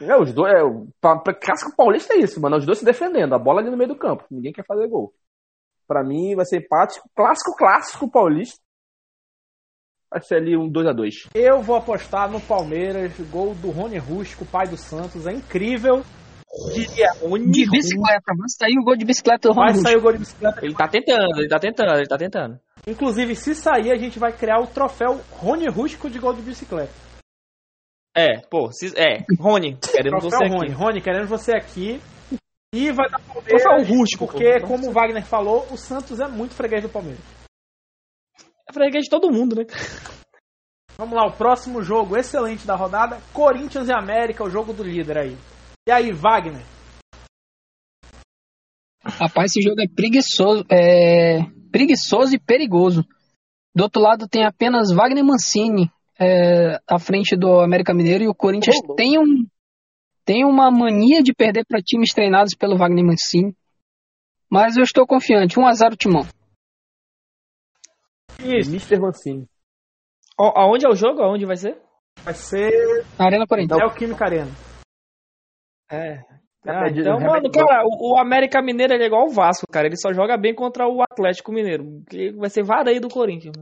[0.00, 0.52] É, os dois.
[0.52, 0.60] É,
[1.00, 2.56] pra, pra Clássico Paulista é isso, mano.
[2.56, 3.34] Os dois se defendendo.
[3.34, 4.24] A bola ali no meio do campo.
[4.30, 5.12] Ninguém quer fazer gol.
[5.86, 7.00] Pra mim vai ser empate.
[7.14, 8.60] Clássico, clássico Paulista.
[10.10, 11.30] Vai ser ali um 2x2.
[11.34, 13.12] Eu vou apostar no Palmeiras.
[13.30, 15.26] Gol do Rony Rústico, pai do Santos.
[15.26, 16.02] É incrível.
[17.50, 20.64] De bicicleta, vai sair o gol de bicicleta do Vai sair o gol de bicicleta.
[20.64, 22.60] Ele tá tentando, ele tá tentando, ele tá tentando.
[22.86, 26.92] Inclusive, se sair, a gente vai criar o troféu Rony Rústico de gol de bicicleta.
[28.16, 30.54] É, pô, se, é, Rony, queremos você aqui.
[30.54, 32.00] Rony, Rony, queremos você aqui.
[32.76, 36.54] E vai dar Palmeiras, troféu rústico, porque, como o Wagner falou, o Santos é muito
[36.54, 37.24] freguês do Palmeiras.
[38.68, 39.64] É freguês de todo mundo, né?
[40.98, 45.16] Vamos lá, o próximo jogo excelente da rodada, Corinthians e América, o jogo do líder
[45.16, 45.36] aí.
[45.88, 46.62] E aí, Wagner?
[49.02, 51.38] Rapaz, esse jogo é preguiçoso, é
[51.72, 53.06] preguiçoso e perigoso.
[53.74, 58.34] Do outro lado tem apenas Wagner Mancini é, à frente do América Mineiro e o
[58.34, 59.46] Corinthians oh, tem, um,
[60.26, 63.56] tem uma mania de perder para times treinados pelo Wagner Mancini.
[64.50, 65.56] Mas eu estou confiante.
[65.56, 66.22] 1x0 Timão.
[68.40, 68.70] Isso.
[68.70, 68.98] Mr.
[68.98, 69.48] Mancini.
[70.38, 71.22] O, aonde é o jogo?
[71.22, 71.80] Aonde vai ser?
[72.22, 73.04] Vai ser.
[73.16, 73.80] Na Arena Corinthians.
[73.80, 74.50] É o Química Arena.
[75.90, 76.18] É.
[76.68, 79.86] Ah, então, mano, cara, o, o América Mineiro é igual o Vasco, cara.
[79.86, 82.02] Ele só joga bem contra o Atlético Mineiro.
[82.10, 83.54] Que vai ser vareio do Corinthians.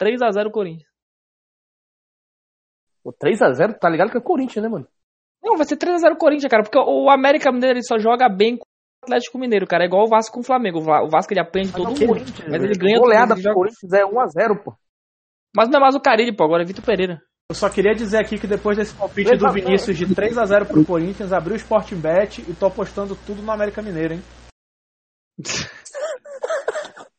[0.00, 0.88] 3x0 Corinthians.
[3.04, 4.86] O 3x0, tá ligado que é o Corinthians, né, mano?
[5.42, 6.62] Não, vai ser 3x0 Corinthians, cara.
[6.62, 9.84] Porque o América Mineiro ele só joga bem com o Atlético Mineiro, cara.
[9.84, 10.78] É igual o Vasco com o Flamengo.
[10.78, 12.22] O Vasco ele aprende todo mundo.
[12.48, 12.98] Mas ele ganha.
[12.98, 14.74] Goleada pro Corinthians é 1x0, pô.
[15.54, 16.44] Mas não é mais o Carilli, pô.
[16.44, 17.20] Agora é Vitor Pereira.
[17.50, 20.64] Eu só queria dizer aqui que depois desse palpite do Vinícius de 3 a 0
[20.64, 24.22] pro Corinthians, abriu o Sporting Bet e tô apostando tudo no América Mineiro, hein?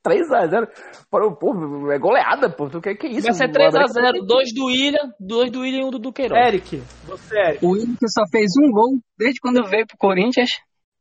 [0.04, 0.68] 3 a 0
[1.10, 2.70] Pô, é goleada, pô.
[2.70, 3.24] Tu quer que isso?
[3.24, 6.48] Vai ser 3 a 0 Dois do William, dois do William e um do Duqueiroz.
[6.48, 7.66] Eric, você, Eric.
[7.66, 10.50] O William só fez um gol desde quando veio pro Corinthians.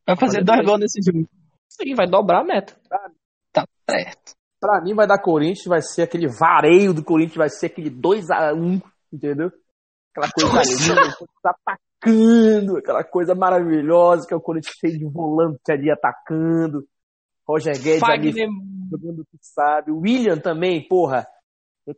[0.06, 1.28] Vai fazer dois gols nesse jogo.
[1.68, 2.74] Sim, vai dobrar a meta.
[3.52, 4.32] Tá certo.
[4.60, 8.80] Pra mim vai dar Corinthians, vai ser aquele vareio do Corinthians, vai ser aquele 2x1
[9.12, 9.50] entendeu?
[10.14, 15.70] Aquela coisa linda, tá atacando, aquela coisa maravilhosa que é o Corinthians cheio de volante
[15.70, 16.86] ali atacando.
[17.52, 18.44] Roger Guedes Fagner...
[18.44, 18.52] ali
[18.90, 19.90] jogando o que sabe.
[19.90, 21.26] O William também, porra.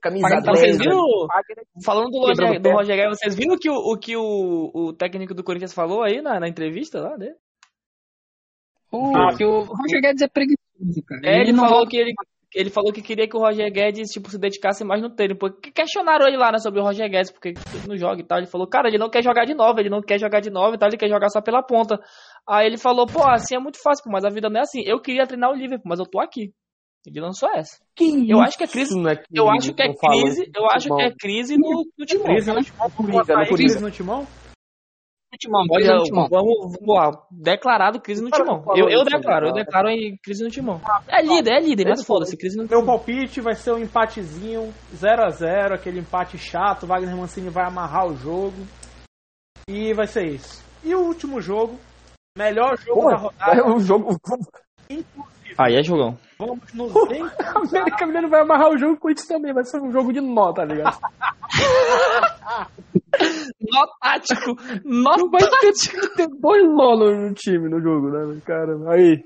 [0.00, 0.58] Camisa Fagner, 10.
[0.58, 1.04] Vocês viram,
[1.84, 5.34] falando do Roger, do Roger Guedes, vocês viram que o, o que o, o técnico
[5.34, 7.36] do Corinthians falou aí na, na entrevista lá dele?
[8.90, 11.20] Uh, ah, que o Roger Guedes é preguiçoso, cara.
[11.24, 12.14] É, ele, ele falou que ele,
[12.54, 15.36] ele falou que queria que o Roger Guedes tipo, se dedicasse mais no treino.
[15.36, 18.38] Porque questionaram ele lá né, sobre o Roger Guedes, porque ele não joga e tal.
[18.38, 20.74] Ele falou, cara, ele não quer jogar de novo, ele não quer jogar de novo
[20.74, 21.98] e tal, ele quer jogar só pela ponta.
[22.48, 24.82] Aí ele falou, pô, assim é muito fácil, mas a vida não é assim.
[24.84, 26.52] Eu queria treinar o Liverpool, mas eu tô aqui.
[27.06, 27.76] Ele lançou essa.
[27.94, 28.94] Que eu acho que é crise.
[29.06, 30.50] É eu acho que é crise.
[30.56, 32.26] Eu acho que é crise no, no timão.
[32.26, 32.90] Crise no timão.
[33.46, 34.26] Crise no timão?
[35.38, 36.28] Timão, pode no Timão.
[36.28, 37.10] Vamos, lá.
[37.30, 38.64] Declarado crise no Timão.
[38.76, 40.80] Eu, eu declaro, eu declaro em crise no Timão.
[41.08, 42.82] É líder, é líder, mas foda-se, crise no Timão.
[42.82, 46.86] Meu palpite vai ser um empatezinho, 0x0, aquele empate chato.
[46.86, 48.56] Wagner Mancini vai amarrar o jogo.
[49.68, 50.62] E vai ser isso.
[50.84, 51.78] E o último jogo,
[52.36, 53.60] melhor jogo Pô, da rodada.
[53.60, 54.16] É um jogo.
[54.90, 55.54] Inclusive.
[55.58, 56.18] Aí é jogão.
[56.46, 59.52] Vamos nos A América Mineiro vai amarrar o jogo com isso também.
[59.52, 60.98] Vai ser um jogo de nó, tá ligado?
[63.60, 64.56] nó tático.
[64.84, 65.72] Nó Não vai ter,
[66.16, 68.40] ter dois nó no, no time, no jogo, né?
[68.44, 69.24] Cara, aí.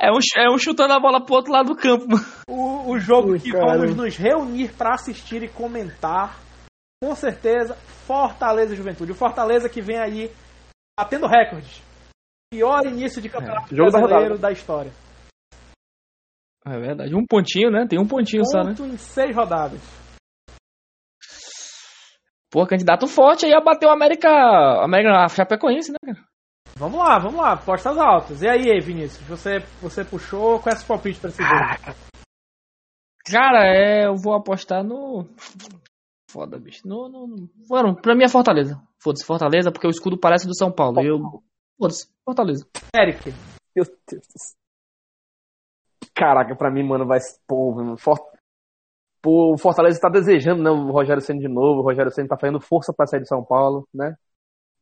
[0.00, 2.06] É um, é um chutando a bola pro outro lado do campo.
[2.48, 3.78] O, o jogo Ui, que cara.
[3.78, 6.38] vamos nos reunir para assistir e comentar.
[7.02, 7.74] Com certeza,
[8.06, 9.10] Fortaleza Juventude.
[9.10, 10.30] O Fortaleza que vem aí
[10.98, 11.82] batendo recordes.
[12.52, 14.92] Pior início de campeonato é, brasileiro da, da história.
[16.64, 17.14] É verdade.
[17.14, 17.86] Um pontinho, né?
[17.88, 18.92] Tem um pontinho Ponto só, né?
[18.92, 19.80] em seis rodadas.
[22.50, 24.28] Pô, candidato forte aí a bater o América.
[24.84, 26.32] América a Chapecoense, né, cara?
[26.76, 28.42] Vamos lá, vamos lá, postas altas.
[28.42, 31.96] E aí, Vinícius, você, você puxou qual é esse palpite pra esse jogo?
[33.24, 35.26] Cara, é, eu vou apostar no.
[36.30, 36.86] Foda, bicho.
[36.86, 37.48] No, no, no...
[37.68, 38.80] Mano, pra mim é Fortaleza.
[38.98, 41.00] Foda-se, Fortaleza, porque o escudo parece do São Paulo.
[41.00, 41.18] Eu.
[41.78, 42.66] Foda-se, Fortaleza.
[42.94, 43.32] Eric.
[43.76, 44.61] Meu Deus do céu.
[46.14, 47.18] Caraca, pra mim, mano, vai.
[47.46, 47.96] Pô, mano.
[49.22, 50.70] Pô, o Fortaleza tá desejando, né?
[50.70, 51.80] O Rogério Senna de novo.
[51.80, 54.14] O Rogério Senna tá fazendo força pra sair de São Paulo, né?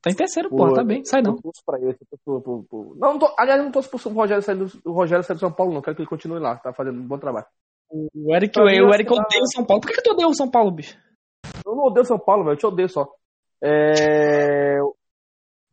[0.03, 1.33] Tá em terceiro, pô, tá bem, sai não.
[1.33, 4.93] Eu pra eu tô, Não, não tô, aliás, não tô pro Rogério sair do, o
[4.93, 5.83] Rogério sair de São Paulo, não.
[5.83, 7.45] Quero que ele continue lá, tá fazendo um bom trabalho.
[7.91, 9.83] O Eric, o, o Eric odeia o São Paulo.
[9.83, 10.97] Por que, que tu odeia o São Paulo, bicho?
[11.67, 12.55] Eu não odeio o São Paulo, velho.
[12.55, 13.07] Eu te odeio só.
[13.63, 14.79] É...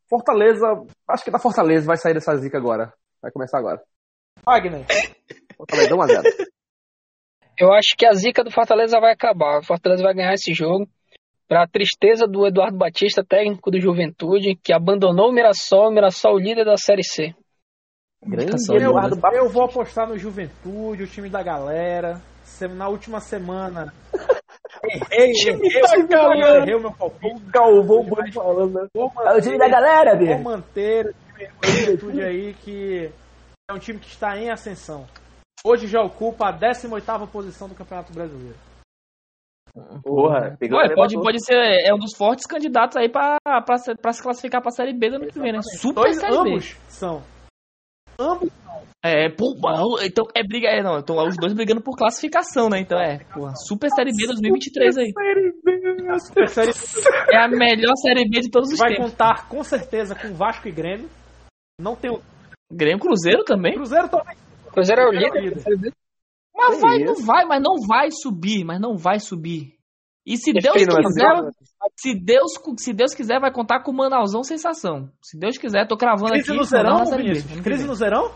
[0.10, 0.66] Fortaleza,
[1.08, 2.94] acho que da Fortaleza vai sair dessa zica agora.
[3.22, 3.82] Vai começar agora.
[4.46, 4.86] Wagner.
[5.58, 6.22] Fortaleza, 1 a 0.
[7.60, 9.60] Eu acho que a zica do Fortaleza vai acabar.
[9.60, 10.88] O Fortaleza vai ganhar esse jogo.
[11.48, 16.38] Para a tristeza do Eduardo Batista, técnico do Juventude, que abandonou o Mirassol, o Mirassol
[16.38, 17.34] líder da Série C.
[18.22, 22.22] Grande Eduardo eu, eu vou apostar no Juventude, o time da galera.
[22.76, 23.94] Na última semana.
[24.84, 27.36] Errei, errei, errei, errei o meu palpite.
[27.36, 28.88] O Galvão falando, né?
[28.96, 33.12] É o time da galera, Vou manter o time da Juventude aí, que
[33.70, 35.08] é um time que está em ascensão.
[35.66, 38.58] Hoje já ocupa a 18ª posição do Campeonato Brasileiro.
[40.04, 43.62] Porra, pegou Ué, pode, pode ser é um dos fortes candidatos aí pra, pra,
[44.02, 45.60] pra se classificar pra Série B do ano que vem, né?
[45.62, 46.80] Super Dois, Série ambos B.
[46.88, 47.24] são.
[48.20, 48.68] Ambos são.
[49.06, 49.54] É, pô,
[50.04, 52.80] então é briga, é, não, então os dois brigando por classificação, né?
[52.80, 55.12] Então é, porra, Super Série B 2023 aí.
[55.12, 56.80] Série B, Super Série B.
[57.32, 59.12] É a melhor Série B de todos os Vai tempos.
[59.12, 61.10] Vai contar com certeza com Vasco e Grêmio.
[61.80, 62.20] Não tem o
[62.72, 63.76] Grêmio Cruzeiro também?
[63.76, 64.36] Cruzeiro também.
[64.78, 65.94] Cruzeiro é o líder.
[66.56, 69.76] Mas vai, não vai, mas não vai subir, mas não vai subir.
[70.24, 71.52] E se Deus quiser,
[71.96, 75.10] se Deus, se Deus quiser, vai contar com o Manausão sensação.
[75.24, 76.58] Se Deus quiser, tô cravando crise aqui.
[76.58, 77.04] No zerão,
[77.64, 78.32] crise no Zerão?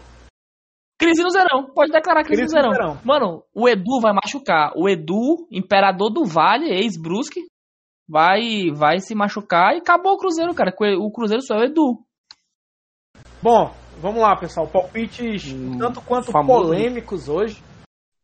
[0.97, 1.71] Crise no Zerão.
[1.75, 2.69] Pode declarar crise, crise no, zerão.
[2.69, 3.01] no Zerão.
[3.03, 4.71] Mano, o Edu vai machucar.
[4.75, 7.41] O Edu, imperador do Vale, ex-Brusque,
[8.07, 10.73] vai, vai se machucar e acabou o Cruzeiro, cara.
[10.99, 11.99] O Cruzeiro só é o Edu.
[13.43, 14.67] Bom, vamos lá, pessoal.
[14.67, 16.63] Palpites hum, tanto quanto famoso.
[16.63, 17.61] polêmicos hoje.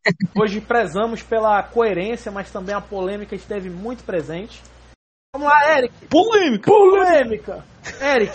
[0.34, 4.62] Hoje prezamos pela coerência, mas também a polêmica esteve muito presente.
[5.34, 6.06] Vamos lá, Eric.
[6.06, 6.70] Polêmica.
[6.70, 7.64] Polêmica.
[8.00, 8.32] Eric,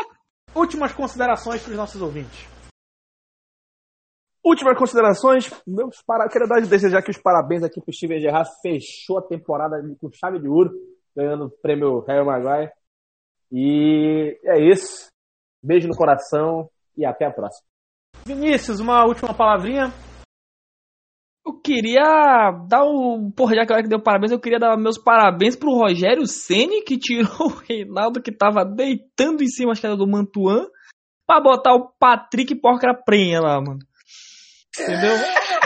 [0.56, 2.48] últimas considerações para os nossos ouvintes.
[4.44, 6.28] Últimas considerações, meus para...
[6.28, 10.40] quero dar desejar aqui os parabéns aqui pro Steven Gerrard, fechou a temporada com chave
[10.40, 10.72] de ouro,
[11.14, 12.72] ganhando o prêmio Harry Maguire.
[13.52, 15.11] E é isso.
[15.62, 17.66] Beijo no coração e até a próxima.
[18.26, 19.92] Vinícius, uma última palavrinha?
[21.44, 23.32] Eu queria dar o.
[23.36, 27.28] Porra, já que deu parabéns, eu queria dar meus parabéns pro Rogério Ceni que tirou
[27.46, 30.66] o Reinaldo, que tava deitando em cima, acho que era do Mantuan,
[31.26, 33.80] pra botar o Patrick Porca Prenha lá, mano.
[34.78, 35.16] Entendeu?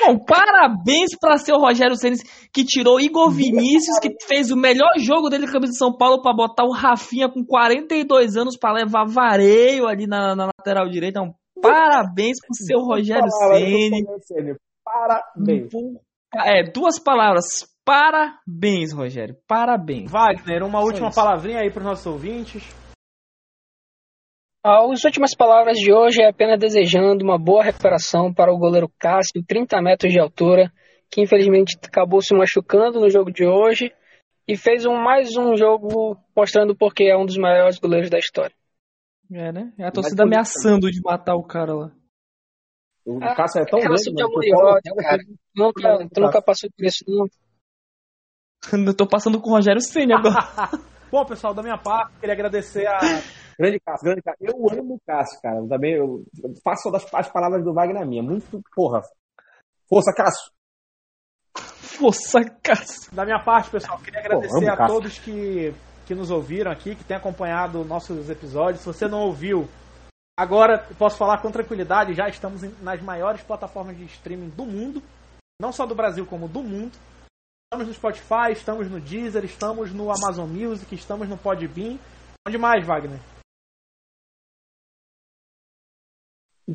[0.00, 2.16] Bom, parabéns para seu Rogério Ceni
[2.52, 5.94] que tirou Igor Vinícius, que fez o melhor jogo dele com a camisa de São
[5.96, 10.88] Paulo para botar o Rafinha com 42 anos para levar vareio ali na, na lateral
[10.88, 11.20] direita.
[11.20, 14.04] Então, parabéns pro seu Rogério Ceni.
[14.82, 15.70] Parabéns.
[16.34, 17.44] É, duas palavras.
[17.84, 19.36] Parabéns, Rogério.
[19.46, 20.10] Parabéns.
[20.10, 22.62] Wagner, uma última palavrinha aí para os nossos ouvintes.
[24.62, 29.42] As últimas palavras de hoje é apenas desejando uma boa recuperação para o goleiro Cássio,
[29.46, 30.70] 30 metros de altura,
[31.10, 33.90] que infelizmente acabou se machucando no jogo de hoje
[34.46, 38.54] e fez um, mais um jogo mostrando porque é um dos maiores goleiros da história.
[39.32, 39.72] É, né?
[39.78, 41.92] É a torcida ameaçando de matar o cara lá.
[43.06, 44.44] O ah, Cássio é tão grande, de amor
[44.74, 45.22] ódio, cara.
[45.56, 47.26] Nunca, tu nunca passou por isso, não.
[48.86, 50.36] Eu tô passando com o Rogério Senna agora.
[51.10, 53.00] Bom, pessoal, da minha parte, queria agradecer a
[53.60, 54.46] Grande Cássio, grande Cássio.
[54.46, 55.68] Eu amo o Cássio, cara.
[55.68, 56.24] Também eu
[56.64, 58.22] faço das, as palavras do Wagner minha.
[58.22, 59.02] Muito, porra.
[59.86, 60.50] Força, Cássio.
[61.54, 63.14] Força, Cássio.
[63.14, 64.94] Da minha parte, pessoal, queria agradecer Pô, a Cássio.
[64.94, 65.74] todos que,
[66.06, 68.80] que nos ouviram aqui, que têm acompanhado nossos episódios.
[68.80, 69.68] Se você não ouviu,
[70.38, 75.02] agora posso falar com tranquilidade, já estamos nas maiores plataformas de streaming do mundo.
[75.60, 76.96] Não só do Brasil, como do mundo.
[77.66, 81.98] Estamos no Spotify, estamos no Deezer, estamos no Amazon Music, estamos no Podbean.
[82.48, 83.20] Onde mais, Wagner?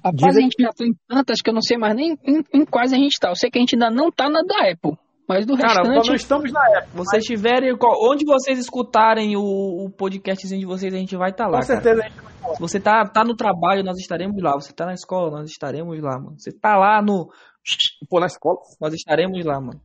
[0.03, 2.65] Rapaz, a gente já foi em tantas que eu não sei mais nem em, em
[2.65, 3.29] quais a gente tá.
[3.29, 4.97] Eu sei que a gente ainda não tá na da Apple.
[5.27, 6.07] Mas do Cara, restante...
[6.07, 6.91] não estamos na Apple.
[6.93, 7.25] Vocês mas...
[7.25, 7.75] tiverem...
[7.81, 11.65] Onde vocês escutarem o, o podcastzinho de vocês, a gente vai estar tá lá, Com
[11.65, 12.05] certeza cara.
[12.05, 12.55] a gente vai estar lá.
[12.55, 14.53] Se você tá, tá no trabalho, nós estaremos lá.
[14.53, 16.35] Você tá na escola, nós estaremos lá, mano.
[16.37, 17.31] Você tá lá no...
[18.07, 18.59] Pô, na escola?
[18.79, 19.81] Nós estaremos lá, mano.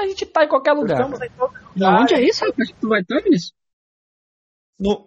[0.00, 0.98] A gente tá em qualquer lugar.
[0.98, 2.00] Estamos em todo lugar.
[2.00, 2.72] Onde é isso, rapaz?
[2.80, 3.52] Tu vai estar nisso?
[4.78, 5.04] No...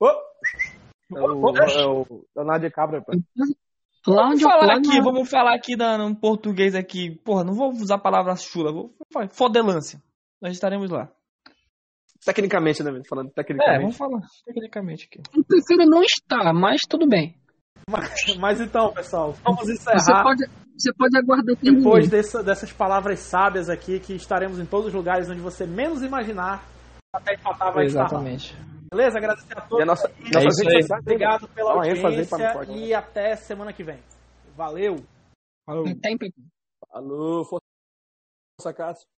[0.00, 0.33] Oh.
[1.12, 3.04] É o, é o Leonardo DiCaprio,
[4.06, 7.10] Vamos falar aqui, vamos falar aqui no português aqui.
[7.24, 10.02] Porra, não vou usar palavras chula, vou falar fodelância.
[10.40, 11.10] Nós estaremos lá.
[12.24, 13.02] Tecnicamente, né?
[13.08, 13.76] Falando tecnicamente.
[13.76, 15.22] É, vamos falar tecnicamente aqui.
[15.34, 17.34] Eu prefiro não estar, mas tudo bem.
[17.88, 19.98] Mas, mas então, pessoal, vamos encerrar.
[19.98, 24.88] Você pode, você pode aguardar Depois dessa, dessas palavras sábias aqui, que estaremos em todos
[24.88, 26.66] os lugares onde você menos imaginar,
[27.12, 28.52] até empatar vai Exatamente.
[28.52, 28.73] estar lá.
[28.94, 29.18] Beleza?
[29.18, 29.80] Agradecer a todos.
[29.80, 33.98] E a nossa, e nossa é sociais, obrigado pela audiência e até semana que vem.
[34.56, 35.04] Valeu.
[35.66, 35.84] Falou.
[36.92, 37.44] Falou.
[37.44, 39.13] Força, Cássio.